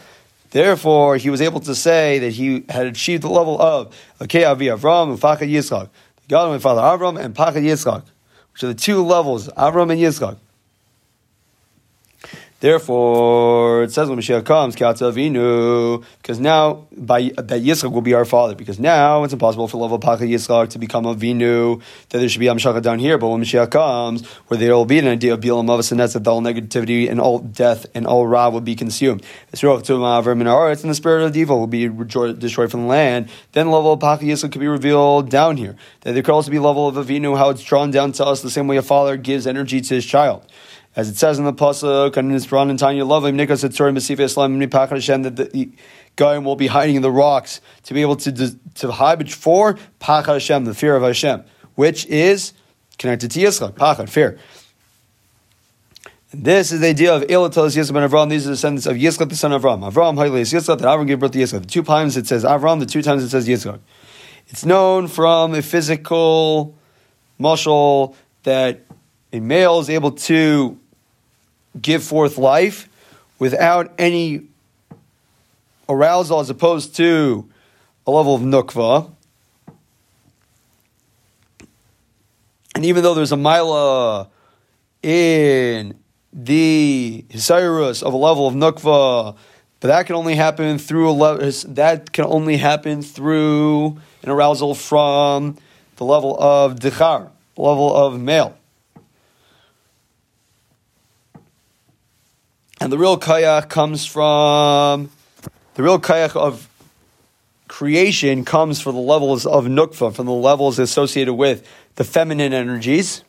Therefore, 0.50 1.18
he 1.18 1.30
was 1.30 1.42
able 1.42 1.60
to 1.60 1.76
say 1.76 2.18
that 2.20 2.32
he 2.32 2.64
had 2.70 2.88
achieved 2.88 3.22
the 3.22 3.30
level 3.30 3.62
of 3.62 3.96
Okay 4.20 4.46
Avi 4.46 4.66
Avram, 4.66 5.12
and 5.12 5.20
Ufaka 5.20 5.48
Yitzchak, 5.48 5.90
the 5.90 6.28
God 6.28 6.46
and 6.46 6.54
my 6.54 6.60
father 6.60 6.82
Avram, 6.82 7.24
and 7.24 7.36
Pachad 7.36 7.64
Yitzchak, 7.64 8.04
which 8.54 8.64
are 8.64 8.68
the 8.68 8.74
two 8.74 9.04
levels, 9.04 9.48
Avram 9.50 9.92
and 9.92 10.02
Yitzchak. 10.02 10.38
Therefore, 12.62 13.84
it 13.84 13.92
says 13.94 14.10
when 14.10 14.20
Mashiach 14.20 14.44
comes, 14.44 14.76
Avinu, 14.76 16.04
because 16.22 16.42
now 16.42 16.88
by 16.92 17.32
that 17.38 17.62
Yitzchak 17.62 17.92
will 17.92 18.02
be 18.02 18.14
our 18.14 18.26
father. 18.26 18.54
Because 18.54 18.80
now 18.80 19.24
it's 19.24 19.32
impossible 19.32 19.70
for 19.70 19.78
level 19.78 19.98
Pacha 19.98 20.26
Yitzchak 20.26 20.70
to 20.72 20.80
become 20.80 21.06
a 21.06 21.16
Vinu, 21.16 21.82
that 22.10 22.18
there 22.18 22.28
should 22.28 22.40
be 22.40 22.48
Amshachah 22.48 22.82
down 22.82 23.00
here. 23.00 23.18
But 23.18 23.30
when 23.30 23.42
Mashiach 23.42 23.72
comes, 23.72 24.28
where 24.48 24.58
there 24.58 24.76
will 24.76 24.84
be 24.86 25.00
an 25.00 25.08
idea 25.08 25.36
of 25.36 25.40
Bilam 25.40 25.68
Avas, 25.68 25.92
and 25.92 26.02
that's 26.02 26.14
that 26.14 26.28
all 26.28 26.42
negativity 26.42 27.10
and 27.10 27.22
all 27.22 27.40
death 27.40 27.86
and 27.96 28.06
all 28.06 28.28
Ra 28.28 28.50
will 28.50 28.60
be 28.60 28.76
consumed. 28.76 29.24
It's 29.54 29.64
in 29.64 29.70
the 29.70 30.94
spirit 30.96 31.24
of 31.24 31.38
evil 31.38 31.60
will 31.60 31.68
be 31.68 31.88
destroyed 31.88 32.72
from 32.72 32.82
the 32.82 32.88
land. 32.88 33.30
Then 33.54 33.68
the 33.68 33.72
level 33.72 33.94
of 33.94 34.02
Pacha 34.02 34.50
could 34.50 34.60
be 34.60 34.68
revealed 34.68 35.30
down 35.30 35.56
here. 35.56 35.78
That 36.02 36.12
there 36.12 36.24
could 36.24 36.34
also 36.34 36.52
be 36.52 36.60
level 36.60 36.90
of 36.90 36.96
Avinu, 36.96 37.38
how 37.38 37.52
it's 37.52 37.64
drawn 37.64 37.90
down 37.90 38.12
to 38.14 38.26
us 38.26 38.42
the 38.42 38.50
same 38.50 38.68
way 38.68 38.76
a 38.76 38.82
father 38.82 39.16
gives 39.16 39.48
energy 39.48 39.80
to 39.80 39.96
his 39.96 40.06
child 40.06 40.46
as 41.00 41.08
it 41.08 41.16
says 41.16 41.40
in 41.40 41.46
the 41.46 41.54
pasuk 41.54 42.18
and 42.18 42.30
in 42.30 42.38
Isbran 42.38 42.70
and 42.70 42.78
Tanya 42.78 43.06
Lovim 43.06 43.36
Nikas 43.36 43.64
Etzurim 43.64 43.96
Mesif 43.96 44.20
Islam 44.20 44.60
Mipach 44.60 44.90
Hashem 44.90 45.22
that 45.24 45.38
the 45.38 45.72
Goyim 46.18 46.44
will 46.44 46.58
be 46.58 46.68
hiding 46.68 46.98
in 46.98 47.02
the 47.02 47.12
rocks 47.12 47.62
to 47.84 47.94
be 47.94 48.02
able 48.02 48.18
to 48.18 48.60
to 48.76 48.92
hide 48.92 49.32
for 49.32 49.78
Pach 50.00 50.26
Hashem, 50.26 50.66
the 50.66 50.74
fear 50.74 50.98
of 50.98 51.04
Hashem, 51.04 51.46
which 51.76 52.06
is 52.08 52.52
connected 52.98 53.32
to 53.32 53.40
Yitzchak, 53.40 53.76
Pachad, 53.76 54.10
fear. 54.10 54.38
And 56.34 56.44
this 56.44 56.74
is 56.74 56.82
the 56.82 56.88
idea 56.88 57.16
of 57.16 57.22
Elatos 57.24 57.78
Yitzchak 57.78 57.94
ben 57.94 58.10
Avram. 58.10 58.30
These 58.30 58.46
are 58.46 58.50
the 58.50 58.56
descendants 58.56 58.86
of 58.86 58.98
Yitzchak, 58.98 59.30
the 59.30 59.38
son 59.38 59.54
of 59.54 59.62
Avram. 59.62 59.90
Avram, 59.90 60.16
Hailis, 60.16 60.54
Yitzchak, 60.54 60.80
that 60.80 60.86
Avram 60.86 61.08
gave 61.08 61.20
birth 61.20 61.32
to 61.32 61.40
Yitzchak. 61.40 61.62
The 61.62 61.68
two 61.68 61.84
times 61.84 62.18
it 62.18 62.28
says 62.28 62.44
Avram, 62.44 62.82
the 62.82 62.86
two 62.86 63.02
times 63.02 63.24
it 63.24 63.30
says 63.30 63.48
Yitzchak. 63.48 63.80
It's 64.48 64.66
known 64.66 65.08
from 65.08 65.56
a 65.56 65.62
physical 65.62 66.76
muscle 67.38 68.18
that 68.44 68.82
a 69.32 69.40
male 69.40 69.80
is 69.80 69.90
able 69.90 70.12
to 70.12 70.78
give 71.80 72.04
forth 72.04 72.38
life 72.38 72.90
without 73.38 73.94
any 73.98 74.44
arousal 75.88 76.40
as 76.40 76.50
opposed 76.50 76.96
to 76.98 77.50
a 78.06 78.12
level 78.12 78.36
of 78.36 78.42
nukva. 78.42 79.12
And 82.76 82.86
even 82.86 83.04
though 83.04 83.14
there's 83.14 83.32
a 83.32 83.38
mila 83.38 84.30
in 85.02 85.98
the 86.32 87.26
Hisirus 87.30 88.04
of 88.04 88.14
a 88.14 88.18
level 88.18 88.48
of 88.48 88.54
nukva, 88.54 89.36
but 89.80 89.88
that 89.88 90.06
can 90.06 90.16
only 90.16 90.36
happen 90.36 90.78
through 90.78 91.10
a 91.10 91.12
level, 91.12 91.52
that 91.70 92.12
can 92.12 92.26
only 92.26 92.58
happen 92.58 93.02
through 93.02 93.98
an 94.24 94.30
arousal 94.30 94.76
from 94.76 95.58
the 95.96 96.04
level 96.06 96.38
of 96.40 96.76
dichar, 96.76 97.30
level 97.58 97.96
of 97.96 98.20
male. 98.20 98.59
And 102.82 102.92
the 102.92 102.98
real 102.98 103.18
kayak 103.18 103.70
comes 103.70 104.06
from 104.06 105.10
the 105.74 105.84
real 105.84 106.00
kayak 106.00 106.36
of 106.36 106.68
creation 107.68 108.46
comes 108.46 108.80
from 108.82 108.96
the 108.96 109.02
levels 109.02 109.46
of 109.46 109.66
nukva, 109.66 110.16
from 110.16 110.26
the 110.26 110.32
levels 110.32 110.80
associated 110.80 111.34
with 111.34 111.68
the 111.96 112.04
feminine 112.04 112.54
energies, 112.54 113.24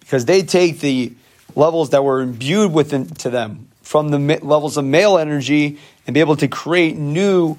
because 0.00 0.26
they 0.26 0.42
take 0.42 0.80
the 0.80 1.12
levels 1.56 1.90
that 1.90 2.04
were 2.04 2.20
imbued 2.20 2.72
within 2.72 3.06
to 3.06 3.30
them 3.30 3.68
from 3.82 4.10
the 4.10 4.18
levels 4.42 4.76
of 4.76 4.84
male 4.84 5.18
energy 5.18 5.78
and 6.06 6.14
be 6.14 6.20
able 6.20 6.36
to 6.36 6.46
create 6.46 6.96
new 6.96 7.56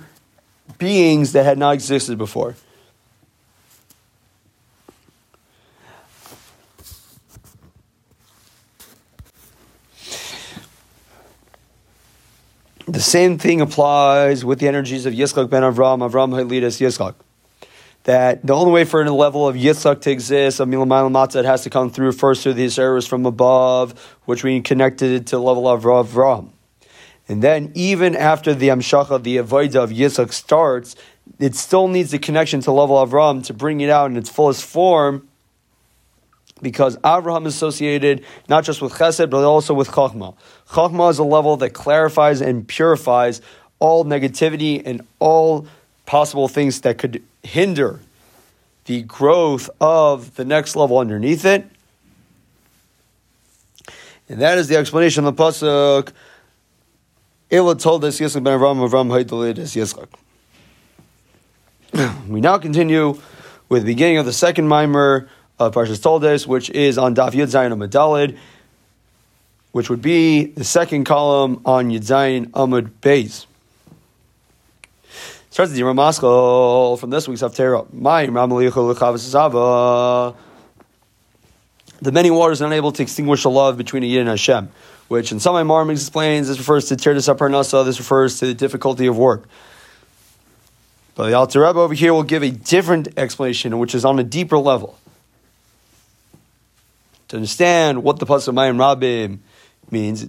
beings 0.78 1.34
that 1.34 1.44
had 1.44 1.58
not 1.58 1.74
existed 1.74 2.18
before. 2.18 2.56
The 12.88 13.02
same 13.02 13.38
thing 13.38 13.62
applies 13.62 14.44
with 14.44 14.60
the 14.60 14.68
energies 14.68 15.06
of 15.06 15.14
Yitzchak 15.14 15.50
ben 15.50 15.62
Avram, 15.62 16.08
Avram 16.08 16.32
Halidas 16.32 16.80
Yitzchak. 16.80 17.16
That 18.04 18.46
the 18.46 18.54
only 18.56 18.72
way 18.72 18.86
for 18.86 19.02
a 19.02 19.12
level 19.12 19.48
of 19.48 19.56
Yitzchak 19.56 20.02
to 20.02 20.12
exist, 20.12 20.60
of 20.60 20.68
Milamayla 20.68 21.12
Matzah, 21.12 21.42
it 21.42 21.46
has 21.46 21.64
to 21.64 21.70
come 21.70 21.92
through 21.92 22.14
first 22.14 22.42
through 22.42 22.54
these 22.54 22.80
errors 22.80 23.06
from 23.06 23.26
above, 23.26 24.18
which 24.26 24.44
we 24.44 24.60
connected 24.62 25.28
to 25.28 25.36
the 25.36 25.42
level 25.42 25.68
of 25.68 25.84
Avram. 25.84 26.50
And 27.28 27.44
then 27.44 27.72
even 27.76 28.16
after 28.16 28.56
the 28.56 28.70
Amshacha, 28.70 29.22
the 29.22 29.38
Avodah 29.38 29.84
of 29.84 29.92
Yitzchak 29.92 30.34
starts, 30.34 30.96
it 31.40 31.56
still 31.56 31.88
needs 31.88 32.12
the 32.12 32.20
connection 32.20 32.62
to 32.62 32.72
level 32.72 32.98
of 32.98 33.12
Avram 33.12 33.46
to 33.46 33.54
bring 33.54 33.82
it 33.82 33.90
out 33.90 34.10
in 34.10 34.18
its 34.18 34.30
fullest 34.30 34.66
form 34.66 35.28
because 36.62 36.98
Abraham 37.06 37.46
is 37.46 37.56
associated 37.56 38.24
not 38.48 38.64
just 38.64 38.82
with 38.82 38.94
Chesed, 38.94 39.30
but 39.30 39.44
also 39.44 39.74
with 39.74 39.90
Chachma. 39.90 40.36
Chachma 40.70 41.10
is 41.10 41.20
a 41.20 41.24
level 41.24 41.58
that 41.58 41.72
clarifies 41.72 42.42
and 42.42 42.68
purifies 42.68 43.42
all 43.80 44.06
negativity 44.06 44.82
and 44.86 45.02
all 45.20 45.68
possible 46.06 46.48
things 46.48 46.82
that 46.82 46.98
could 46.98 47.24
hinder 47.44 48.00
the 48.86 49.02
growth 49.04 49.70
of 49.80 50.36
the 50.36 50.46
next 50.46 50.76
level 50.76 50.98
underneath 50.98 51.46
it. 51.46 51.66
And 54.30 54.42
that 54.42 54.58
is 54.58 54.68
the 54.68 54.78
explanation 54.78 55.26
of 55.26 55.36
the 55.36 55.44
Pasuk. 55.44 56.12
Ela 57.50 57.76
told 57.76 58.06
us 58.06 58.20
Yitzchak 58.20 58.44
ben 58.44 58.60
Haidalid 59.10 59.58
is. 59.58 59.96
We 62.30 62.40
now 62.40 62.58
continue 62.58 63.20
with 63.68 63.84
the 63.84 63.88
beginning 63.88 64.18
of 64.18 64.26
the 64.26 64.34
second 64.34 64.68
mimer 64.68 65.30
of 65.68 65.74
Parshas 65.74 66.02
Toldos, 66.02 66.48
which 66.48 66.70
is 66.70 66.98
on 66.98 67.16
Daf 67.16 67.32
Yud 67.32 67.48
Zayin 67.48 67.72
Amud 67.74 68.38
which 69.72 69.90
would 69.90 70.02
be 70.02 70.48
the 70.48 70.64
second 70.64 71.06
column 71.06 71.62
on 71.66 71.90
Yud 71.90 72.02
Zayin 72.02 72.48
Amud 72.52 72.92
Beis. 73.02 73.46
Starts 75.50 75.72
the 75.72 75.82
Ramaskal 75.82 77.00
from 77.00 77.10
this 77.10 77.28
week's 77.28 77.42
Haftarah. 77.42 77.86
The 82.02 82.12
many 82.12 82.32
waters 82.32 82.62
are 82.62 82.66
unable 82.66 82.92
to 82.94 83.04
extinguish 83.04 83.44
the 83.44 83.50
love 83.50 83.78
between 83.78 84.04
a 84.04 84.06
Yid 84.08 84.22
and 84.22 84.30
Hashem, 84.30 84.70
which 85.08 85.32
in 85.32 85.40
some 85.40 85.56
Imarim 85.56 85.92
explains 85.92 86.48
this 86.48 86.58
refers 86.58 86.86
to 86.86 86.96
Tirdas 86.96 87.34
Aparnasa, 87.34 87.86
this 87.86 88.00
refers 88.00 88.40
to 88.40 88.48
the 88.48 88.54
difficulty 88.54 89.08
of 89.08 89.18
work. 89.18 89.48
But 91.16 91.30
the 91.30 91.36
Alter 91.36 91.62
Rebbe 91.62 91.80
over 91.80 91.94
here 91.94 92.14
will 92.14 92.24
give 92.24 92.44
a 92.44 92.50
different 92.50 93.10
explanation, 93.18 93.78
which 93.78 93.94
is 93.94 94.04
on 94.04 94.18
a 94.20 94.24
deeper 94.24 94.58
level 94.58 94.98
to 97.32 97.38
understand 97.38 98.04
what 98.04 98.20
the 98.20 98.26
pasuk 98.26 98.54
Mayim 98.54 98.76
Rabim 98.76 99.40
means. 99.90 100.28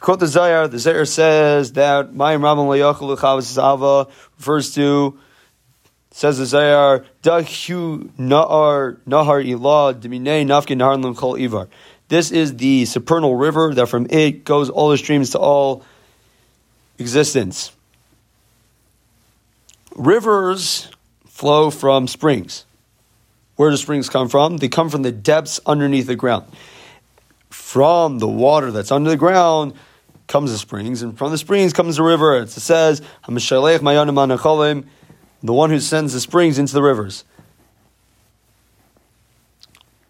Quote 0.00 0.18
the 0.18 0.26
Zohar. 0.26 0.66
The 0.66 0.80
Zohar 0.80 1.04
says 1.04 1.72
that 1.74 2.12
Mayim 2.12 2.40
Rabim 2.40 2.66
Layachal 2.66 3.16
Lechavas 3.16 3.56
Ava 3.56 4.10
refers 4.36 4.74
to 4.74 5.16
says 6.10 6.38
the 6.38 6.46
Zohar 6.46 7.04
Dahu 7.22 8.10
Nahar 8.18 8.96
Nahar 9.06 9.46
Ilah 9.46 9.94
Deminei 9.94 10.44
Nafkin 10.44 10.78
Nahar 10.78 11.00
Limchol 11.00 11.40
Ivar. 11.40 11.68
This 12.08 12.32
is 12.32 12.56
the 12.56 12.84
supernal 12.84 13.36
river 13.36 13.72
that 13.74 13.86
from 13.86 14.08
it 14.10 14.44
goes 14.44 14.70
all 14.70 14.90
the 14.90 14.98
streams 14.98 15.30
to 15.30 15.38
all 15.38 15.84
existence. 16.98 17.70
Rivers 19.94 20.88
flow 21.26 21.70
from 21.70 22.08
springs. 22.08 22.66
Where 23.56 23.70
do 23.70 23.76
springs 23.76 24.08
come 24.08 24.28
from? 24.28 24.56
They 24.56 24.68
come 24.68 24.90
from 24.90 25.02
the 25.02 25.12
depths 25.12 25.60
underneath 25.64 26.06
the 26.06 26.16
ground. 26.16 26.46
From 27.50 28.18
the 28.18 28.28
water 28.28 28.70
that's 28.70 28.90
under 28.90 29.10
the 29.10 29.16
ground 29.16 29.74
comes 30.26 30.50
the 30.50 30.58
springs, 30.58 31.02
and 31.02 31.16
from 31.16 31.30
the 31.30 31.38
springs 31.38 31.72
comes 31.72 31.96
the 31.96 32.02
river. 32.02 32.38
It 32.38 32.50
says, 32.50 33.00
the 35.44 35.52
one 35.52 35.70
who 35.70 35.80
sends 35.80 36.12
the 36.14 36.20
springs 36.20 36.58
into 36.58 36.72
the 36.72 36.82
rivers. 36.82 37.24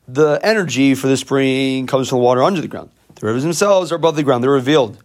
The 0.07 0.39
energy 0.43 0.95
for 0.95 1.09
the 1.09 1.17
spring 1.17 1.87
comes 1.87 2.09
from 2.09 2.19
the 2.19 2.25
water 2.25 2.43
under 2.43 2.61
the 2.61 2.69
ground. 2.69 2.91
The 3.17 3.27
rivers 3.27 3.43
themselves 3.43 3.91
are 3.91 3.97
above 3.97 4.17
the 4.17 4.23
ground, 4.23 4.45
they're 4.45 4.51
revealed. 4.51 4.99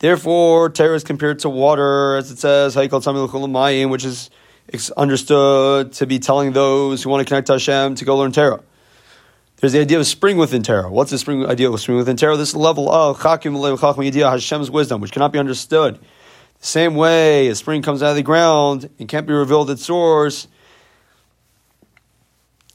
Therefore, 0.00 0.70
Torah 0.70 0.96
is 0.96 1.04
compared 1.04 1.38
to 1.40 1.48
water, 1.48 2.16
as 2.16 2.30
it 2.30 2.38
says, 2.38 2.74
which 2.74 4.04
is 4.04 4.30
it's 4.68 4.90
understood 4.92 5.92
to 5.92 6.06
be 6.06 6.18
telling 6.18 6.52
those 6.52 7.02
who 7.02 7.10
want 7.10 7.20
to 7.20 7.28
connect 7.28 7.46
to 7.48 7.54
Hashem 7.54 7.96
to 7.96 8.04
go 8.04 8.16
learn 8.16 8.32
Torah. 8.32 8.62
There's 9.56 9.72
the 9.72 9.80
idea 9.80 9.98
of 9.98 10.06
spring 10.06 10.36
within 10.36 10.62
Torah. 10.62 10.90
What's 10.90 11.10
the 11.10 11.18
spring 11.18 11.46
idea 11.46 11.70
of 11.70 11.80
spring 11.80 11.96
within 11.96 12.16
Torah? 12.16 12.36
This 12.36 12.54
level 12.54 12.90
of 12.90 13.18
Chakim 13.18 13.54
Hashem's 14.30 14.70
wisdom, 14.70 15.00
which 15.00 15.12
cannot 15.12 15.32
be 15.32 15.38
understood. 15.38 15.98
The 16.60 16.66
same 16.66 16.94
way 16.94 17.48
a 17.48 17.54
spring 17.54 17.82
comes 17.82 18.02
out 18.02 18.10
of 18.10 18.16
the 18.16 18.22
ground 18.22 18.90
and 18.98 19.08
can't 19.08 19.26
be 19.26 19.32
revealed 19.32 19.70
its 19.70 19.84
source, 19.84 20.48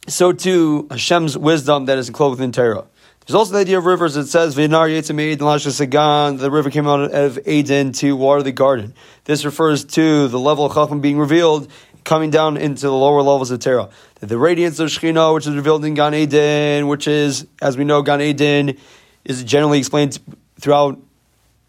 so 0.08 0.32
too 0.32 0.88
Hashem's 0.90 1.38
wisdom 1.38 1.86
that 1.86 1.98
is 1.98 2.08
enclosed 2.08 2.40
within 2.40 2.52
Torah. 2.52 2.86
There's 3.26 3.36
also 3.36 3.54
the 3.54 3.60
idea 3.60 3.78
of 3.78 3.86
rivers. 3.86 4.18
It 4.18 4.26
says, 4.26 4.56
Vinar 4.56 4.90
Yitzamid 4.90 5.72
Sagan, 5.72 6.38
The 6.38 6.50
river 6.50 6.72
came 6.72 6.88
out 6.88 7.12
of 7.12 7.48
Eden 7.48 7.92
to 7.94 8.16
water 8.16 8.42
the 8.42 8.52
garden. 8.52 8.96
This 9.26 9.46
refers 9.46 9.86
to 9.86 10.28
the 10.28 10.40
level 10.40 10.66
of 10.66 10.74
Chacham 10.74 11.00
being 11.00 11.20
revealed, 11.20 11.70
coming 12.04 12.32
down 12.32 12.58
into 12.58 12.88
the 12.88 12.94
lower 12.94 13.22
levels 13.22 13.52
of 13.52 13.60
Torah. 13.60 13.90
The 14.20 14.38
radiance 14.38 14.80
of 14.80 14.90
Shekhinah, 14.90 15.34
which 15.34 15.46
is 15.46 15.56
revealed 15.56 15.86
in 15.86 15.94
Gan 15.94 16.16
Eden, 16.16 16.88
which 16.88 17.08
is, 17.08 17.46
as 17.62 17.78
we 17.78 17.84
know, 17.84 18.02
Gan 18.02 18.22
Eden 18.22 18.78
is 19.24 19.44
generally 19.44 19.78
explained 19.78 20.18
throughout 20.60 21.00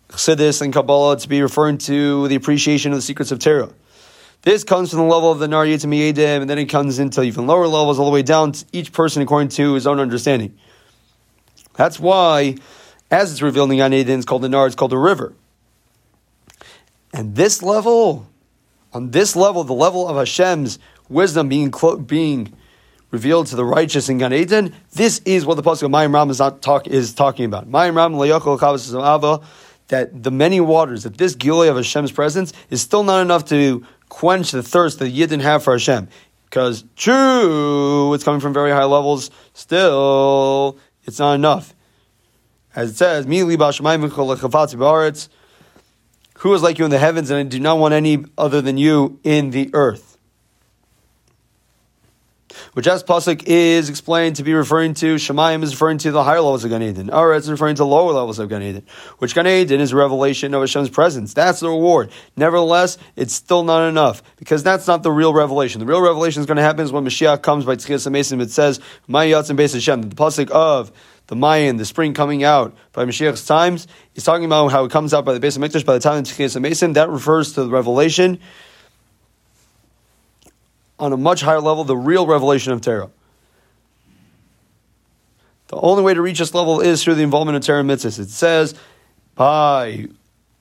Chassidus 0.08 0.62
and 0.62 0.72
Kabbalah 0.72 1.18
to 1.18 1.28
be 1.28 1.42
referring 1.42 1.78
to 1.78 2.26
the 2.28 2.34
appreciation 2.34 2.92
of 2.92 2.98
the 2.98 3.02
secrets 3.02 3.30
of 3.30 3.38
Torah. 3.38 3.70
This 4.42 4.64
comes 4.64 4.90
from 4.90 5.00
the 5.00 5.04
level 5.04 5.30
of 5.30 5.38
the 5.38 5.48
Nar 5.48 5.66
Yitzim 5.66 6.40
and 6.40 6.48
then 6.48 6.58
it 6.58 6.66
comes 6.66 6.98
into 6.98 7.22
even 7.22 7.46
lower 7.46 7.66
levels, 7.66 7.98
all 7.98 8.06
the 8.06 8.10
way 8.10 8.22
down 8.22 8.52
to 8.52 8.64
each 8.72 8.92
person 8.92 9.20
according 9.20 9.50
to 9.50 9.74
his 9.74 9.86
own 9.86 10.00
understanding. 10.00 10.58
That's 11.80 11.98
why, 11.98 12.56
as 13.10 13.32
it's 13.32 13.40
revealed 13.40 13.70
in 13.70 13.78
Gan 13.78 13.94
Eden, 13.94 14.18
it's 14.18 14.26
called 14.26 14.42
the 14.42 14.50
Nar, 14.50 14.66
it's 14.66 14.76
called 14.76 14.92
a 14.92 14.98
river. 14.98 15.32
And 17.14 17.34
this 17.34 17.62
level, 17.62 18.26
on 18.92 19.12
this 19.12 19.34
level, 19.34 19.64
the 19.64 19.72
level 19.72 20.06
of 20.06 20.14
Hashem's 20.14 20.78
wisdom 21.08 21.48
being 21.48 21.72
being 22.04 22.52
revealed 23.10 23.46
to 23.46 23.56
the 23.56 23.64
righteous 23.64 24.10
in 24.10 24.18
Gan 24.18 24.34
Eden, 24.34 24.74
this 24.92 25.22
is 25.24 25.46
what 25.46 25.54
the 25.54 25.62
Pasuk 25.62 25.84
of 25.84 25.90
Mayim 25.90 26.12
Ram 26.12 26.28
is, 26.28 26.38
not 26.38 26.60
talk, 26.60 26.86
is 26.86 27.14
talking 27.14 27.46
about. 27.46 27.66
Mayim 27.66 27.96
Ram 27.96 28.14
Ava, 28.14 29.40
that 29.88 30.22
the 30.22 30.30
many 30.30 30.60
waters, 30.60 31.04
that 31.04 31.16
this 31.16 31.34
Gilead 31.34 31.70
of 31.70 31.76
Hashem's 31.76 32.12
presence 32.12 32.52
is 32.68 32.82
still 32.82 33.04
not 33.04 33.22
enough 33.22 33.46
to 33.46 33.86
quench 34.10 34.50
the 34.50 34.62
thirst 34.62 34.98
that 34.98 35.14
Yidden 35.14 35.40
have 35.40 35.62
for 35.62 35.72
Hashem. 35.72 36.08
Because 36.44 36.84
true, 36.94 38.12
it's 38.12 38.24
coming 38.24 38.40
from 38.40 38.52
very 38.52 38.70
high 38.70 38.84
levels, 38.84 39.30
still 39.54 40.78
it's 41.04 41.18
not 41.18 41.34
enough. 41.34 41.74
As 42.74 42.90
it 42.90 42.96
says, 42.96 43.26
who 46.38 46.54
is 46.54 46.62
like 46.62 46.78
you 46.78 46.84
in 46.84 46.90
the 46.90 46.98
heavens, 46.98 47.30
and 47.30 47.38
I 47.38 47.42
do 47.42 47.60
not 47.60 47.78
want 47.78 47.92
any 47.92 48.24
other 48.38 48.62
than 48.62 48.78
you 48.78 49.20
in 49.22 49.50
the 49.50 49.70
earth. 49.74 50.09
Which 52.80 52.86
as 52.86 53.04
pasuk 53.04 53.42
is 53.44 53.90
explained 53.90 54.36
to 54.36 54.42
be 54.42 54.54
referring 54.54 54.94
to, 54.94 55.16
Shemayim 55.16 55.62
is 55.62 55.72
referring 55.72 55.98
to 55.98 56.12
the 56.12 56.24
higher 56.24 56.40
levels 56.40 56.64
of 56.64 56.70
Gan 56.70 56.82
Eden. 56.82 57.08
Aretz 57.08 57.40
it's 57.40 57.48
referring 57.48 57.76
to 57.76 57.84
lower 57.84 58.10
levels 58.12 58.38
of 58.38 58.48
Gan 58.48 58.62
Eden. 58.62 58.86
Which 59.18 59.34
Gan 59.34 59.46
Eden 59.46 59.82
is 59.82 59.92
revelation 59.92 60.54
of 60.54 60.62
Hashem's 60.62 60.88
presence. 60.88 61.34
That's 61.34 61.60
the 61.60 61.68
reward. 61.68 62.10
Nevertheless, 62.38 62.96
it's 63.16 63.34
still 63.34 63.64
not 63.64 63.86
enough 63.86 64.22
because 64.36 64.62
that's 64.62 64.86
not 64.86 65.02
the 65.02 65.12
real 65.12 65.34
revelation. 65.34 65.78
The 65.78 65.84
real 65.84 66.00
revelation 66.00 66.40
is 66.40 66.46
going 66.46 66.56
to 66.56 66.62
happen 66.62 66.82
is 66.82 66.90
when 66.90 67.04
Mashiach 67.04 67.42
comes 67.42 67.66
by 67.66 67.76
Tzchias 67.76 68.10
Mason. 68.10 68.40
It 68.40 68.50
says, 68.50 68.80
"Ma'yatz 69.10 69.50
and 69.50 69.58
Beis 69.58 69.74
Hashem." 69.74 70.00
The 70.00 70.16
pasuk 70.16 70.48
of 70.48 70.90
the 71.26 71.36
Mayan, 71.36 71.76
the 71.76 71.84
spring 71.84 72.14
coming 72.14 72.44
out 72.44 72.74
by 72.94 73.04
Mashiach's 73.04 73.44
times, 73.44 73.88
he's 74.14 74.24
talking 74.24 74.46
about 74.46 74.68
how 74.68 74.86
it 74.86 74.90
comes 74.90 75.12
out 75.12 75.26
by 75.26 75.34
the 75.34 75.40
base 75.40 75.54
of 75.54 75.60
Mikdash 75.60 75.84
by 75.84 75.92
the 75.92 76.00
time 76.00 76.16
of 76.16 76.24
Tzchias 76.24 76.58
Mason. 76.58 76.94
That 76.94 77.10
refers 77.10 77.52
to 77.52 77.62
the 77.62 77.68
revelation 77.68 78.38
on 81.00 81.12
a 81.12 81.16
much 81.16 81.40
higher 81.40 81.60
level, 81.60 81.84
the 81.84 81.96
real 81.96 82.26
revelation 82.26 82.72
of 82.72 82.80
Torah. 82.80 83.10
The 85.68 85.76
only 85.76 86.02
way 86.02 86.14
to 86.14 86.20
reach 86.20 86.38
this 86.38 86.52
level 86.52 86.80
is 86.80 87.02
through 87.02 87.14
the 87.14 87.22
involvement 87.22 87.56
of 87.56 87.62
Torah 87.62 87.82
mitzvahs. 87.82 88.18
It 88.18 88.28
says 88.30 88.74
by 89.34 90.08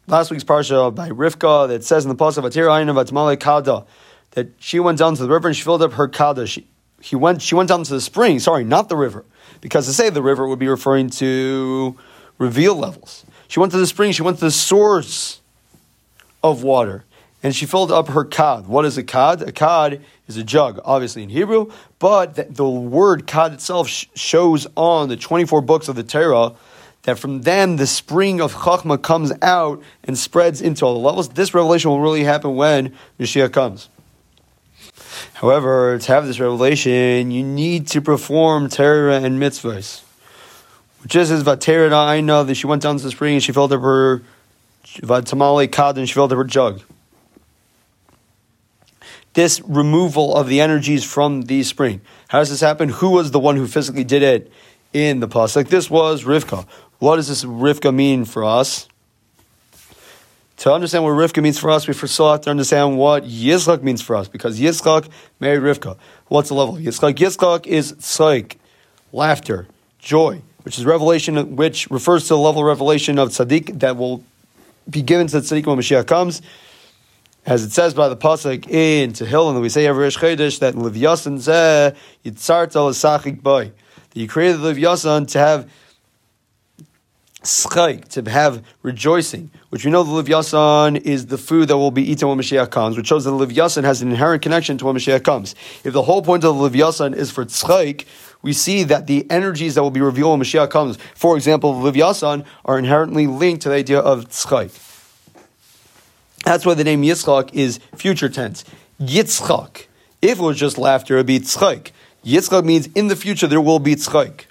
last 0.08 0.32
week's 0.32 0.43
parsha 0.43 0.93
by 0.93 1.10
Rivka 1.10 1.67
that 1.67 1.84
says 1.84 2.06
in 2.06 2.10
the 2.10 2.15
pasuk 2.15 2.38
of 2.38 2.54
Ayin 2.54 2.89
of 2.89 3.39
Kada 3.39 3.86
that 4.32 4.49
she 4.60 4.80
went 4.80 4.99
down 4.99 5.15
to 5.15 5.23
the 5.23 5.30
river 5.30 5.47
and 5.47 5.58
she 5.58 5.63
filled 5.63 5.82
up 5.82 5.93
her 5.93 6.08
Kada. 6.08 6.47
She, 6.47 6.67
he 7.02 7.15
went, 7.15 7.41
she 7.41 7.56
went 7.56 7.69
down 7.69 7.84
to 7.84 7.93
the 7.93 8.02
spring, 8.02 8.39
sorry, 8.39 8.63
not 8.63 8.89
the 8.89 8.95
river, 8.95 9.25
because 9.62 9.86
to 9.88 9.93
say 9.93 10.10
the 10.10 10.21
river 10.21 10.47
would 10.47 10.60
be 10.60 10.67
referring 10.67 11.10
to 11.12 11.97
reveal 12.38 12.75
levels. 12.75 13.25
She 13.47 13.60
went 13.60 13.71
to 13.71 13.78
the 13.78 13.88
spring, 13.88 14.12
she 14.12 14.21
went 14.21 14.38
to 14.38 14.45
the 14.45 14.52
source 14.52 15.41
of 16.43 16.62
water, 16.63 17.04
and 17.41 17.56
she 17.56 17.65
filled 17.65 17.91
up 17.91 18.10
her 18.10 18.25
kad. 18.25 18.67
What 18.67 18.86
is 18.86 18.97
a 18.97 19.04
kad? 19.04 19.41
A 19.41 19.52
kad 19.52 20.02
is 20.28 20.38
a 20.38 20.43
jug, 20.43 20.80
obviously 20.84 21.23
in 21.23 21.30
Hebrew, 21.30 21.71
but 21.99 22.36
the, 22.36 22.43
the 22.43 22.69
word 22.69 23.28
kad 23.28 23.54
itself 23.54 23.88
sh- 23.88 24.08
shows 24.15 24.67
on 24.75 25.10
the 25.10 25.17
24 25.17 25.62
books 25.62 25.88
of 25.88 25.95
the 25.95 26.04
Torah 26.04 26.54
that 27.04 27.17
from 27.17 27.41
them 27.41 27.78
the 27.78 27.88
spring 27.88 28.41
of 28.41 28.54
Chachma 28.54 29.02
comes 29.02 29.32
out 29.41 29.82
and 30.04 30.17
spreads 30.17 30.62
into 30.62 30.86
all 30.86 30.93
the 30.93 30.99
levels. 30.99 31.30
This 31.30 31.54
revelation 31.54 31.89
will 31.89 32.02
really 32.02 32.23
happen 32.23 32.56
when 32.56 32.93
Mashiach 33.19 33.54
comes. 33.54 33.89
However, 35.36 35.97
to 35.97 36.08
have 36.12 36.28
this 36.28 36.39
revelation, 36.39 37.32
you 37.32 37.43
need 37.43 37.88
to 37.88 38.02
perform 38.02 38.69
Torah 38.69 39.21
and 39.21 39.41
mitzvahs. 39.41 40.04
Which 41.02 41.15
is, 41.15 41.32
is 41.32 41.43
Vatera 41.43 42.23
know 42.23 42.43
that 42.43 42.56
she 42.56 42.67
went 42.67 42.82
down 42.82 42.97
to 42.97 43.04
the 43.04 43.12
spring 43.12 43.36
and 43.36 43.43
she 43.43 43.54
filled 43.54 43.71
up 43.71 43.82
her 43.82 44.21
Vatamale 44.97 45.71
Kad 45.71 45.97
and 45.97 46.08
she 46.08 46.13
filled 46.13 46.34
up 46.34 46.38
her 46.38 46.43
jug. 46.43 46.82
This 49.39 49.62
removal 49.62 50.36
of 50.36 50.49
the 50.49 50.60
energies 50.60 51.06
from 51.06 51.43
the 51.43 51.63
spring. 51.63 52.02
How 52.28 52.39
does 52.39 52.49
this 52.49 52.60
happen? 52.60 52.89
Who 52.89 53.12
was 53.12 53.32
the 53.32 53.39
one 53.39 53.56
who 53.56 53.67
physically 53.67 54.04
did 54.04 54.21
it 54.21 54.52
in 54.91 55.21
the 55.21 55.30
pasuk? 55.30 55.56
Like 55.56 55.69
this 55.69 55.89
was 55.89 56.25
Rivka. 56.25 56.67
What 56.97 57.15
does 57.15 57.30
this 57.30 57.45
Rivka 57.45 57.95
mean 57.95 58.25
for 58.25 58.43
us? 58.43 58.89
To 60.58 60.73
understand 60.73 61.06
what 61.06 61.12
Rivka 61.12 61.41
means 61.41 61.58
for 61.58 61.69
us, 61.69 61.88
we 61.88 61.93
first 61.93 62.17
have 62.17 62.41
to 62.41 62.49
understand 62.49 62.97
what 62.97 63.23
Yitzchak 63.23 63.82
means 63.82 64.02
for 64.02 64.17
us, 64.17 64.28
because 64.28 64.60
Yitzchak 64.60 65.10
married 65.39 65.62
Rivka. 65.62 65.97
What's 66.28 66.49
the 66.49 66.56
level 66.56 66.75
of 66.75 66.82
Yitzchak? 66.82 67.13
Yitzchak 67.13 67.65
is 67.65 67.93
tzaik, 67.93 68.58
laughter, 69.13 69.67
joy, 69.99 70.41
which 70.63 70.78
is 70.78 70.84
revelation, 70.84 71.56
which 71.56 71.89
refers 71.89 72.23
to 72.23 72.34
the 72.34 72.38
level 72.38 72.63
of 72.63 72.67
revelation 72.67 73.17
of 73.17 73.30
tzaddik 73.30 73.80
that 73.80 73.95
will 73.95 74.21
be 74.89 75.02
given 75.02 75.28
to 75.28 75.39
the 75.39 75.47
tzaddik 75.47 75.65
when 75.65 75.78
Mashiach 75.78 76.08
comes. 76.08 76.41
As 77.45 77.63
it 77.63 77.71
says 77.71 77.93
by 77.93 78.10
the 78.10 78.17
pasuk 78.17 78.69
in 78.69 79.13
Tehillim, 79.13 79.62
we 79.62 79.69
say 79.69 79.88
every 79.88 80.04
Rosh 80.04 80.17
that 80.17 80.75
Livyasan 80.75 81.39
zeh 81.39 83.41
boy. 83.41 83.71
That 84.10 84.19
you 84.19 84.28
created 84.28 84.62
Livyasan 84.62 85.28
to 85.30 85.39
have 85.39 85.69
schayk, 87.43 88.10
to 88.10 88.30
have 88.30 88.65
rejoicing, 88.82 89.49
which 89.69 89.86
we 89.86 89.91
know 89.91 90.04
the 90.04 90.23
Livyasan 90.23 91.02
is 91.02 91.28
the 91.28 91.38
food 91.38 91.69
that 91.69 91.78
will 91.78 91.91
be 91.91 92.12
eaten 92.12 92.28
when 92.28 92.38
Mashiach 92.38 92.69
comes, 92.69 92.97
which 92.97 93.08
shows 93.08 93.23
that 93.23 93.32
the 93.32 93.47
Livyasan 93.47 93.86
has 93.86 94.02
an 94.02 94.10
inherent 94.10 94.41
connection 94.41 94.78
to 94.78 94.86
when 94.86 94.95
Mashiach 94.95 95.23
comes. 95.23 95.56
If 95.86 95.93
the 95.93 96.04
whole 96.04 96.21
point 96.21 96.43
of 96.43 96.58
the 96.58 96.69
Livyasan 96.69 97.15
is 97.15 97.32
for 97.32 97.45
tzchayk, 97.45 98.06
we 98.41 98.52
see 98.52 98.84
that 98.84 99.08
the 99.08 99.25
energies 99.32 99.75
that 99.75 99.84
will 99.84 99.91
be 99.91 100.02
revealed 100.02 100.32
when 100.32 100.41
Mashiach 100.41 100.69
comes, 100.69 100.97
for 101.15 101.38
example, 101.38 101.82
the 101.82 101.91
Livyasan, 101.91 102.45
are 102.65 102.78
inherently 102.78 103.28
linked 103.28 103.62
to 103.62 103.69
the 103.69 103.75
idea 103.75 103.99
of 103.99 104.28
tzchayk. 104.28 104.88
That's 106.45 106.65
why 106.65 106.73
the 106.73 106.84
name 106.84 107.04
Yitzchak 107.04 107.54
is 107.54 107.80
future 107.95 108.30
tense. 108.30 108.63
Yitzchak. 108.99 109.86
If 110.21 110.39
it 110.39 110.41
was 110.41 110.58
just 110.58 110.78
laughter, 110.78 111.15
it 111.15 111.17
would 111.17 111.25
be 111.25 111.39
tzchayk. 111.39 111.91
Yitzchak 112.25 112.65
means 112.65 112.88
in 112.95 113.08
the 113.08 113.15
future 113.15 113.47
there 113.47 113.62
will 113.62 113.80
be 113.80 113.95
tzchayk 113.95 114.45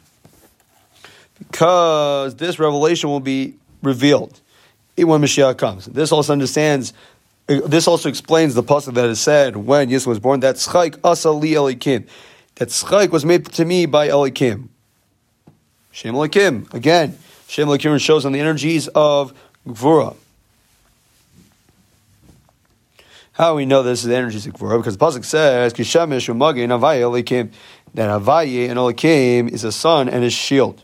because 1.38 2.34
this 2.36 2.58
revelation 2.58 3.10
will 3.10 3.20
be 3.20 3.54
revealed 3.82 4.40
when 4.96 5.20
Mashiach 5.20 5.56
comes. 5.56 5.86
This 5.86 6.10
also 6.12 6.32
understands. 6.32 6.92
Uh, 7.48 7.60
this 7.64 7.86
also 7.86 8.08
explains 8.08 8.54
the 8.54 8.62
pasuk 8.62 8.94
that 8.94 9.06
is 9.06 9.20
said 9.20 9.56
when 9.56 9.88
Yisrael 9.88 10.08
was 10.08 10.18
born. 10.18 10.40
That 10.40 10.56
tzchaik 10.56 10.96
asali 10.98 11.50
elikim. 11.50 12.06
That 12.56 12.68
tzchaik 12.68 13.10
was 13.10 13.24
made 13.24 13.46
to 13.46 13.64
me 13.64 13.86
by 13.86 14.08
elikim. 14.08 14.68
Shem 15.92 16.14
elikim 16.14 16.72
again. 16.74 17.16
Shem 17.46 17.68
elikim 17.68 18.00
shows 18.00 18.26
on 18.26 18.32
the 18.32 18.40
energies 18.40 18.88
of 18.88 19.32
gvura. 19.66 20.16
How 23.38 23.54
we 23.54 23.66
know 23.66 23.84
this 23.84 24.00
is 24.00 24.06
the 24.06 24.16
energies 24.16 24.48
of 24.48 24.54
gvura? 24.54 24.80
Because 24.80 24.96
the 24.96 25.06
pasuk 25.06 25.24
says 25.24 25.72
kishemesh 25.72 26.28
umagin 26.28 26.70
avayi 26.76 27.02
elikim. 27.02 27.52
That 27.94 28.10
avayi 28.20 28.68
and 28.68 28.76
elikim 28.76 29.48
is 29.48 29.62
a 29.62 29.70
sun 29.70 30.08
and 30.08 30.24
a 30.24 30.30
shield 30.30 30.82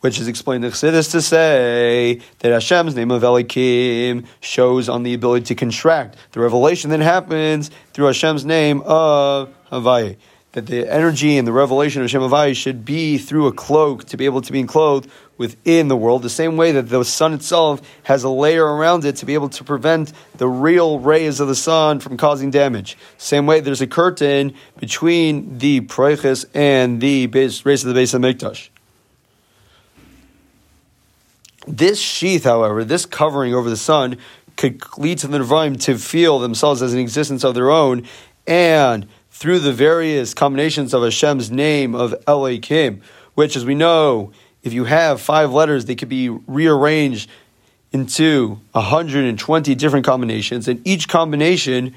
which 0.00 0.18
is 0.20 0.28
explained 0.28 0.64
in 0.66 0.70
Chassidus 0.70 1.12
to 1.12 1.22
say 1.22 2.20
that 2.40 2.52
Hashem's 2.52 2.94
name 2.94 3.10
of 3.10 3.22
Elikim 3.22 4.26
shows 4.42 4.86
on 4.86 5.02
the 5.02 5.14
ability 5.14 5.46
to 5.46 5.54
contract. 5.54 6.18
The 6.32 6.40
revelation 6.40 6.90
that 6.90 7.00
happens 7.00 7.70
through 7.94 8.08
Hashem's 8.08 8.44
name 8.44 8.82
of 8.84 9.54
Havai. 9.72 10.18
That 10.54 10.66
the 10.66 10.88
energy 10.88 11.36
and 11.36 11.48
the 11.48 11.52
revelation 11.52 12.00
of 12.00 12.04
Hashem 12.04 12.20
Havai 12.20 12.54
should 12.54 12.84
be 12.84 13.18
through 13.18 13.48
a 13.48 13.52
cloak 13.52 14.04
to 14.04 14.16
be 14.16 14.24
able 14.24 14.40
to 14.40 14.52
be 14.52 14.60
enclosed 14.60 15.08
within 15.36 15.88
the 15.88 15.96
world, 15.96 16.22
the 16.22 16.30
same 16.30 16.56
way 16.56 16.70
that 16.70 16.88
the 16.88 17.04
sun 17.04 17.32
itself 17.32 17.82
has 18.04 18.22
a 18.22 18.28
layer 18.28 18.64
around 18.64 19.04
it 19.04 19.16
to 19.16 19.26
be 19.26 19.34
able 19.34 19.48
to 19.48 19.64
prevent 19.64 20.12
the 20.36 20.46
real 20.46 21.00
rays 21.00 21.40
of 21.40 21.48
the 21.48 21.56
sun 21.56 21.98
from 21.98 22.16
causing 22.16 22.52
damage. 22.52 22.96
Same 23.18 23.46
way 23.46 23.58
there's 23.58 23.80
a 23.80 23.88
curtain 23.88 24.54
between 24.78 25.58
the 25.58 25.80
Preiches 25.80 26.46
and 26.54 27.00
the 27.00 27.26
base, 27.26 27.66
race 27.66 27.82
of 27.82 27.88
the 27.88 27.94
base 27.94 28.14
of 28.14 28.22
Mikdash. 28.22 28.68
This 31.66 31.98
sheath, 31.98 32.44
however, 32.44 32.84
this 32.84 33.06
covering 33.06 33.54
over 33.54 33.68
the 33.68 33.76
sun, 33.76 34.18
could 34.56 34.80
lead 34.98 35.18
to 35.18 35.26
the 35.26 35.38
Nevi'im 35.38 35.80
to 35.80 35.98
feel 35.98 36.38
themselves 36.38 36.80
as 36.80 36.92
an 36.92 37.00
existence 37.00 37.42
of 37.42 37.56
their 37.56 37.72
own, 37.72 38.06
and 38.46 39.08
through 39.34 39.58
the 39.58 39.72
various 39.72 40.32
combinations 40.32 40.94
of 40.94 41.02
Hashem's 41.02 41.50
name 41.50 41.92
of 41.92 42.14
Elohim, 42.24 43.02
which, 43.34 43.56
as 43.56 43.64
we 43.64 43.74
know, 43.74 44.30
if 44.62 44.72
you 44.72 44.84
have 44.84 45.20
five 45.20 45.52
letters, 45.52 45.86
they 45.86 45.96
could 45.96 46.08
be 46.08 46.28
rearranged 46.28 47.28
into 47.90 48.60
120 48.72 49.74
different 49.74 50.06
combinations, 50.06 50.68
and 50.68 50.80
each 50.86 51.08
combination 51.08 51.96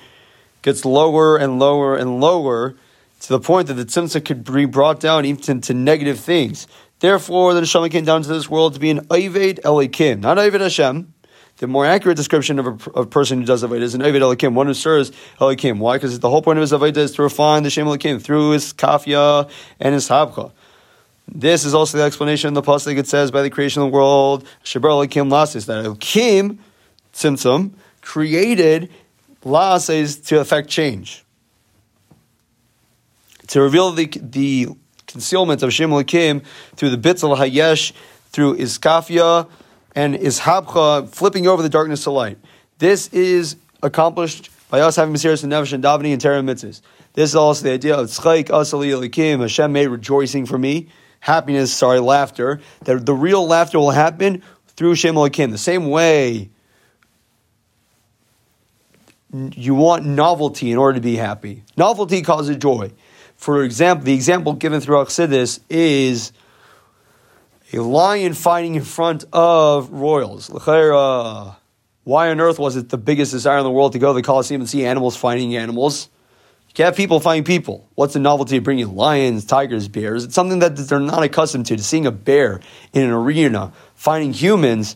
gets 0.64 0.84
lower 0.84 1.38
and 1.38 1.60
lower 1.60 1.96
and 1.96 2.20
lower 2.20 2.76
to 3.20 3.30
the 3.30 3.40
point 3.40 3.68
that 3.68 3.76
the 3.76 3.86
tzimtzah 3.86 4.26
could 4.26 4.44
be 4.44 4.66
brought 4.66 5.00
down 5.00 5.24
even 5.24 5.62
to 5.62 5.74
negative 5.76 6.20
things. 6.20 6.68
Therefore, 7.00 7.54
the 7.54 7.62
neshama 7.62 7.92
came 7.92 8.04
down 8.04 8.24
to 8.24 8.30
this 8.30 8.50
world 8.50 8.74
to 8.74 8.80
be 8.80 8.90
an 8.90 9.06
Ayved 9.08 9.62
Elikim, 9.62 10.22
not 10.22 10.38
Ayved 10.38 10.60
Hashem. 10.60 11.14
The 11.58 11.68
more 11.68 11.86
accurate 11.86 12.18
description 12.18 12.60
of 12.60 12.68
a, 12.68 12.92
of 12.92 13.10
person 13.10 13.40
who 13.40 13.46
does 13.46 13.64
Aveda 13.64 13.82
is 13.82 13.96
an 13.96 14.02
Ayved 14.02 14.22
Elikim, 14.22 14.54
one 14.54 14.68
who 14.68 14.76
serves 14.76 15.12
Elikim. 15.40 15.80
Why? 15.80 15.98
Because 15.98 16.20
the 16.20 16.30
whole 16.30 16.44
point 16.44 16.60
of 16.60 16.62
his 16.62 16.72
Aveda 16.72 16.98
is 16.98 17.14
to 17.14 17.24
refine 17.24 17.64
the 17.64 17.72
Shem 17.72 17.88
Elikim 17.88 18.22
through 18.22 18.52
his 18.52 18.74
Kafya 18.74 19.50
and 19.80 19.96
his 19.96 20.08
Habcha. 20.08 20.52
This 21.28 21.66
is 21.66 21.74
also 21.74 21.98
the 21.98 22.04
explanation 22.04 22.50
in 22.50 22.54
the 22.54 22.62
pasuk 22.62 22.98
it 22.98 23.08
says 23.08 23.32
by 23.32 23.42
the 23.42 23.50
creation 23.50 23.82
of 23.82 23.90
the 23.90 23.94
world, 23.94 24.48
Shabar 24.64 25.08
Elikim 25.08 25.30
Lasis, 25.30 25.66
that 25.66 25.84
Elikim, 25.84 26.60
Tzimtzum, 27.14 27.72
created 28.02 28.92
Lasis 29.44 30.24
to 30.28 30.40
affect 30.40 30.70
change. 30.70 31.26
To 33.48 33.62
reveal 33.62 33.92
the, 33.92 34.06
the 34.06 34.68
concealment 35.08 35.64
of 35.64 35.74
Shem 35.74 35.90
Lakim 35.90 36.46
through 36.76 36.92
the 36.92 36.98
Bitzel 36.98 37.36
Hayesh, 37.36 37.94
through 38.30 38.58
Iskafia 38.58 39.50
and 39.98 40.14
Ishabcha, 40.14 41.10
flipping 41.10 41.48
over 41.48 41.64
the 41.64 41.70
darkness 41.70 42.04
to 42.04 42.12
light. 42.12 42.38
This 42.78 43.08
is 43.08 43.56
accomplished 43.82 44.52
by 44.70 44.82
us 44.82 44.96
having 44.96 45.16
Mesiris 45.16 45.44
and 45.44 45.52
Nevish 45.52 45.74
and 45.74 45.84
Davani 45.84 46.12
and 46.12 46.22
Terah 46.22 46.44
Mitzvahs. 46.44 46.82
This 47.14 47.32
is 47.32 47.36
also 47.36 47.64
the 47.64 47.72
idea 47.72 47.96
of 47.96 48.06
Tzchaik 48.06 48.50
Asali 48.50 48.92
Elikim, 48.92 49.40
Hashem 49.40 49.74
made 49.74 49.88
rejoicing 49.88 50.46
for 50.46 50.60
me, 50.60 50.90
happiness, 51.20 51.74
sorry, 51.74 52.00
laughter. 52.00 52.62
That 52.84 53.08
the 53.08 53.16
real 53.16 53.48
laughter 53.48 53.80
will 53.80 53.90
happen 53.90 54.44
through 54.68 54.94
Shem 54.94 55.16
Elikim. 55.16 55.50
The 55.50 55.58
same 55.58 55.90
way 55.90 56.52
you 59.34 59.74
want 59.74 60.06
novelty 60.06 60.72
in 60.72 60.78
order 60.78 61.00
to 61.00 61.02
be 61.02 61.16
happy. 61.16 61.64
Novelty 61.76 62.22
causes 62.22 62.56
joy. 62.58 62.92
For 63.36 63.64
example, 63.64 64.06
the 64.06 64.14
example 64.14 64.54
given 64.54 64.80
through 64.80 64.98
Chassidus 65.06 65.60
is 65.72 66.34
a 67.74 67.80
lion 67.80 68.34
fighting 68.34 68.76
in 68.76 68.84
front 68.84 69.26
of 69.34 69.92
royals. 69.92 70.50
Why 70.50 72.30
on 72.30 72.40
earth 72.40 72.58
was 72.60 72.78
it 72.78 72.90
the 72.90 72.98
biggest 72.98 73.32
desire 73.32 73.58
in 73.58 73.64
the 73.64 73.72
world 73.72 73.94
to 73.94 74.00
go 74.00 74.14
to 74.14 74.14
the 74.14 74.22
Colosseum 74.22 74.62
and 74.62 74.70
see 74.70 74.86
animals 74.86 75.18
fighting 75.18 75.56
animals? 75.58 76.08
You 76.70 76.74
can't 76.74 76.86
have 76.86 76.96
people 76.96 77.20
fighting 77.20 77.44
people. 77.44 77.88
What's 77.96 78.14
the 78.14 78.20
novelty 78.20 78.58
of 78.58 78.64
bringing 78.64 78.96
lions, 78.96 79.44
tigers, 79.44 79.88
bears? 79.88 80.24
It's 80.24 80.36
something 80.36 80.60
that 80.60 80.78
they're 80.78 81.00
not 81.00 81.24
accustomed 81.24 81.66
to. 81.66 81.76
To 81.76 81.84
seeing 81.84 82.06
a 82.06 82.12
bear 82.12 82.62
in 82.94 83.04
an 83.04 83.12
arena 83.12 83.74
fighting 83.96 84.32
humans, 84.32 84.96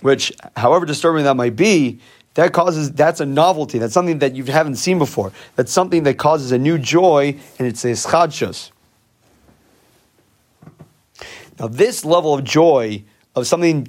which, 0.00 0.32
however 0.56 0.86
disturbing 0.86 1.24
that 1.24 1.36
might 1.36 1.54
be, 1.54 2.00
that 2.34 2.52
causes 2.52 2.92
that's 2.92 3.20
a 3.20 3.26
novelty. 3.26 3.78
That's 3.78 3.94
something 3.94 4.18
that 4.18 4.34
you 4.34 4.44
haven't 4.44 4.76
seen 4.76 4.98
before. 4.98 5.32
That's 5.54 5.72
something 5.72 6.02
that 6.02 6.18
causes 6.18 6.50
a 6.50 6.58
new 6.58 6.76
joy, 6.78 7.38
and 7.58 7.68
it's 7.68 7.84
a 7.84 7.92
schadshus. 7.92 8.72
Now, 11.58 11.68
this 11.68 12.04
level 12.04 12.34
of 12.34 12.44
joy 12.44 13.04
of 13.34 13.46
something 13.46 13.86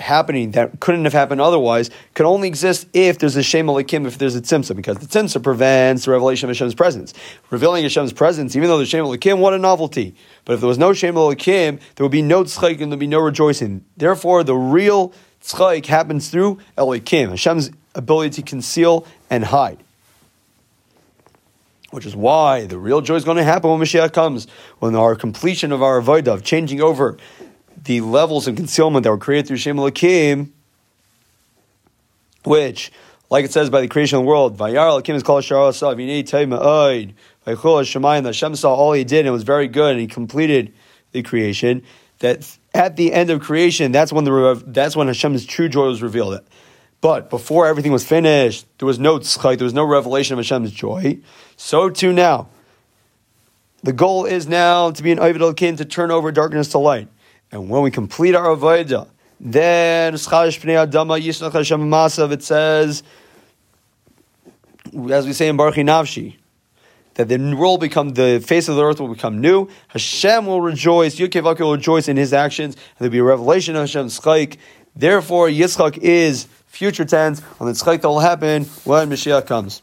happening 0.00 0.50
that 0.52 0.80
couldn't 0.80 1.04
have 1.04 1.12
happened 1.12 1.40
otherwise 1.40 1.90
could 2.14 2.26
only 2.26 2.48
exist 2.48 2.88
if 2.92 3.18
there's 3.18 3.36
a 3.36 3.42
Shem 3.42 3.66
Elikim, 3.66 4.06
if 4.06 4.18
there's 4.18 4.34
a 4.34 4.40
Tzimtzah, 4.40 4.74
because 4.74 4.98
the 4.98 5.06
Tzimtzah 5.06 5.42
prevents 5.42 6.06
the 6.06 6.10
revelation 6.10 6.48
of 6.48 6.56
Hashem's 6.56 6.74
presence. 6.74 7.14
Revealing 7.50 7.84
Hashem's 7.84 8.12
presence, 8.12 8.56
even 8.56 8.68
though 8.68 8.78
there's 8.78 8.88
Shem 8.88 9.04
Elikim, 9.04 9.38
what 9.38 9.54
a 9.54 9.58
novelty. 9.58 10.16
But 10.44 10.54
if 10.54 10.60
there 10.60 10.68
was 10.68 10.78
no 10.78 10.92
Shem 10.92 11.14
Elikim, 11.14 11.80
there 11.94 12.04
would 12.04 12.12
be 12.12 12.22
no 12.22 12.42
tzchayk 12.42 12.80
and 12.80 12.80
there 12.80 12.90
would 12.90 12.98
be 12.98 13.06
no 13.06 13.20
rejoicing. 13.20 13.84
Therefore, 13.96 14.42
the 14.42 14.56
real 14.56 15.12
tzchayk 15.42 15.86
happens 15.86 16.28
through 16.28 16.58
Elikim. 16.76 17.30
Hashem's 17.30 17.70
ability 17.94 18.42
to 18.42 18.42
conceal 18.42 19.06
and 19.28 19.44
hide. 19.44 19.78
Which 21.90 22.06
is 22.06 22.14
why 22.14 22.66
the 22.66 22.78
real 22.78 23.00
joy 23.00 23.16
is 23.16 23.24
going 23.24 23.36
to 23.36 23.44
happen 23.44 23.70
when 23.70 23.80
Mashiach 23.80 24.12
comes, 24.12 24.46
when 24.78 24.94
our 24.94 25.14
completion 25.14 25.72
of 25.72 25.82
our 25.82 26.00
avodah, 26.00 26.34
of 26.34 26.44
changing 26.44 26.80
over 26.80 27.16
the 27.84 28.00
levels 28.00 28.46
of 28.46 28.56
concealment 28.56 29.04
that 29.04 29.10
were 29.10 29.18
created 29.18 29.48
through 29.48 29.56
Shem 29.56 29.78
Elohim, 29.78 30.52
which, 32.44 32.92
like 33.28 33.44
it 33.44 33.52
says 33.52 33.70
by 33.70 33.80
the 33.80 33.88
creation 33.88 34.18
of 34.18 34.24
the 34.24 34.28
world, 34.28 34.56
Vayar 34.56 34.88
Elohim 34.88 35.16
is 35.16 35.22
called 35.22 35.44
Shara 35.44 35.72
Yinei 35.72 36.24
Ma'od, 36.24 37.14
Vaychol 37.46 37.82
Shemayim, 37.82 38.24
Hashem 38.24 38.54
saw 38.54 38.74
all 38.74 38.92
he 38.92 39.04
did 39.04 39.20
and 39.20 39.28
it 39.28 39.32
was 39.32 39.42
very 39.42 39.68
good 39.68 39.92
and 39.92 40.00
he 40.00 40.06
completed 40.06 40.72
the 41.12 41.22
creation, 41.22 41.82
that 42.20 42.56
at 42.74 42.96
the 42.96 43.12
end 43.12 43.30
of 43.30 43.40
creation, 43.40 43.92
that's 43.92 44.12
when 44.12 44.24
the 44.24 44.62
that's 44.66 44.94
when 44.94 45.08
Hashem's 45.08 45.44
true 45.44 45.68
joy 45.68 45.86
was 45.86 46.02
revealed. 46.02 46.40
But 47.00 47.30
before 47.30 47.66
everything 47.66 47.92
was 47.92 48.06
finished, 48.06 48.66
there 48.78 48.86
was 48.86 48.98
no 48.98 49.18
tzchak, 49.18 49.56
there 49.58 49.64
was 49.64 49.72
no 49.72 49.84
revelation 49.84 50.34
of 50.34 50.38
Hashem's 50.38 50.70
joy. 50.70 51.18
So 51.56 51.88
too 51.88 52.12
now. 52.12 52.48
The 53.82 53.94
goal 53.94 54.26
is 54.26 54.46
now 54.46 54.90
to 54.90 55.02
be 55.02 55.10
an 55.10 55.18
Ovid 55.18 55.40
Elkin, 55.40 55.76
to 55.76 55.86
turn 55.86 56.10
over 56.10 56.30
darkness 56.30 56.68
to 56.68 56.78
light. 56.78 57.08
And 57.50 57.70
when 57.70 57.80
we 57.82 57.90
complete 57.90 58.34
our 58.34 58.54
Avodah, 58.54 59.08
then 59.40 60.14
it 60.14 60.18
says, 60.18 60.56
as 65.10 65.26
we 65.26 65.32
say 65.32 65.48
in 65.48 65.56
Barchi 65.56 65.82
Nafshi, 65.82 66.36
that 67.14 67.28
the 67.28 67.54
world 67.54 67.80
become 67.80 68.10
the 68.10 68.44
face 68.44 68.68
of 68.68 68.76
the 68.76 68.84
earth 68.84 69.00
will 69.00 69.08
become 69.08 69.40
new. 69.40 69.68
Hashem 69.88 70.46
will 70.46 70.60
rejoice. 70.60 71.16
Yudkevak 71.16 71.58
will 71.58 71.72
rejoice 71.72 72.06
in 72.06 72.18
his 72.18 72.34
actions, 72.34 72.74
and 72.74 72.84
there'll 72.98 73.12
be 73.12 73.18
a 73.18 73.24
revelation 73.24 73.76
of 73.76 73.82
Hashem's 73.82 74.20
chayk. 74.20 74.58
Therefore, 74.94 75.48
Yitzchak 75.48 75.96
is 75.98 76.46
future 76.70 77.04
tense 77.04 77.42
on 77.58 77.66
the 77.66 77.72
tzchak 77.72 78.00
that 78.00 78.08
will 78.08 78.20
happen 78.20 78.64
when 78.84 79.10
Mashiach 79.10 79.46
comes. 79.46 79.82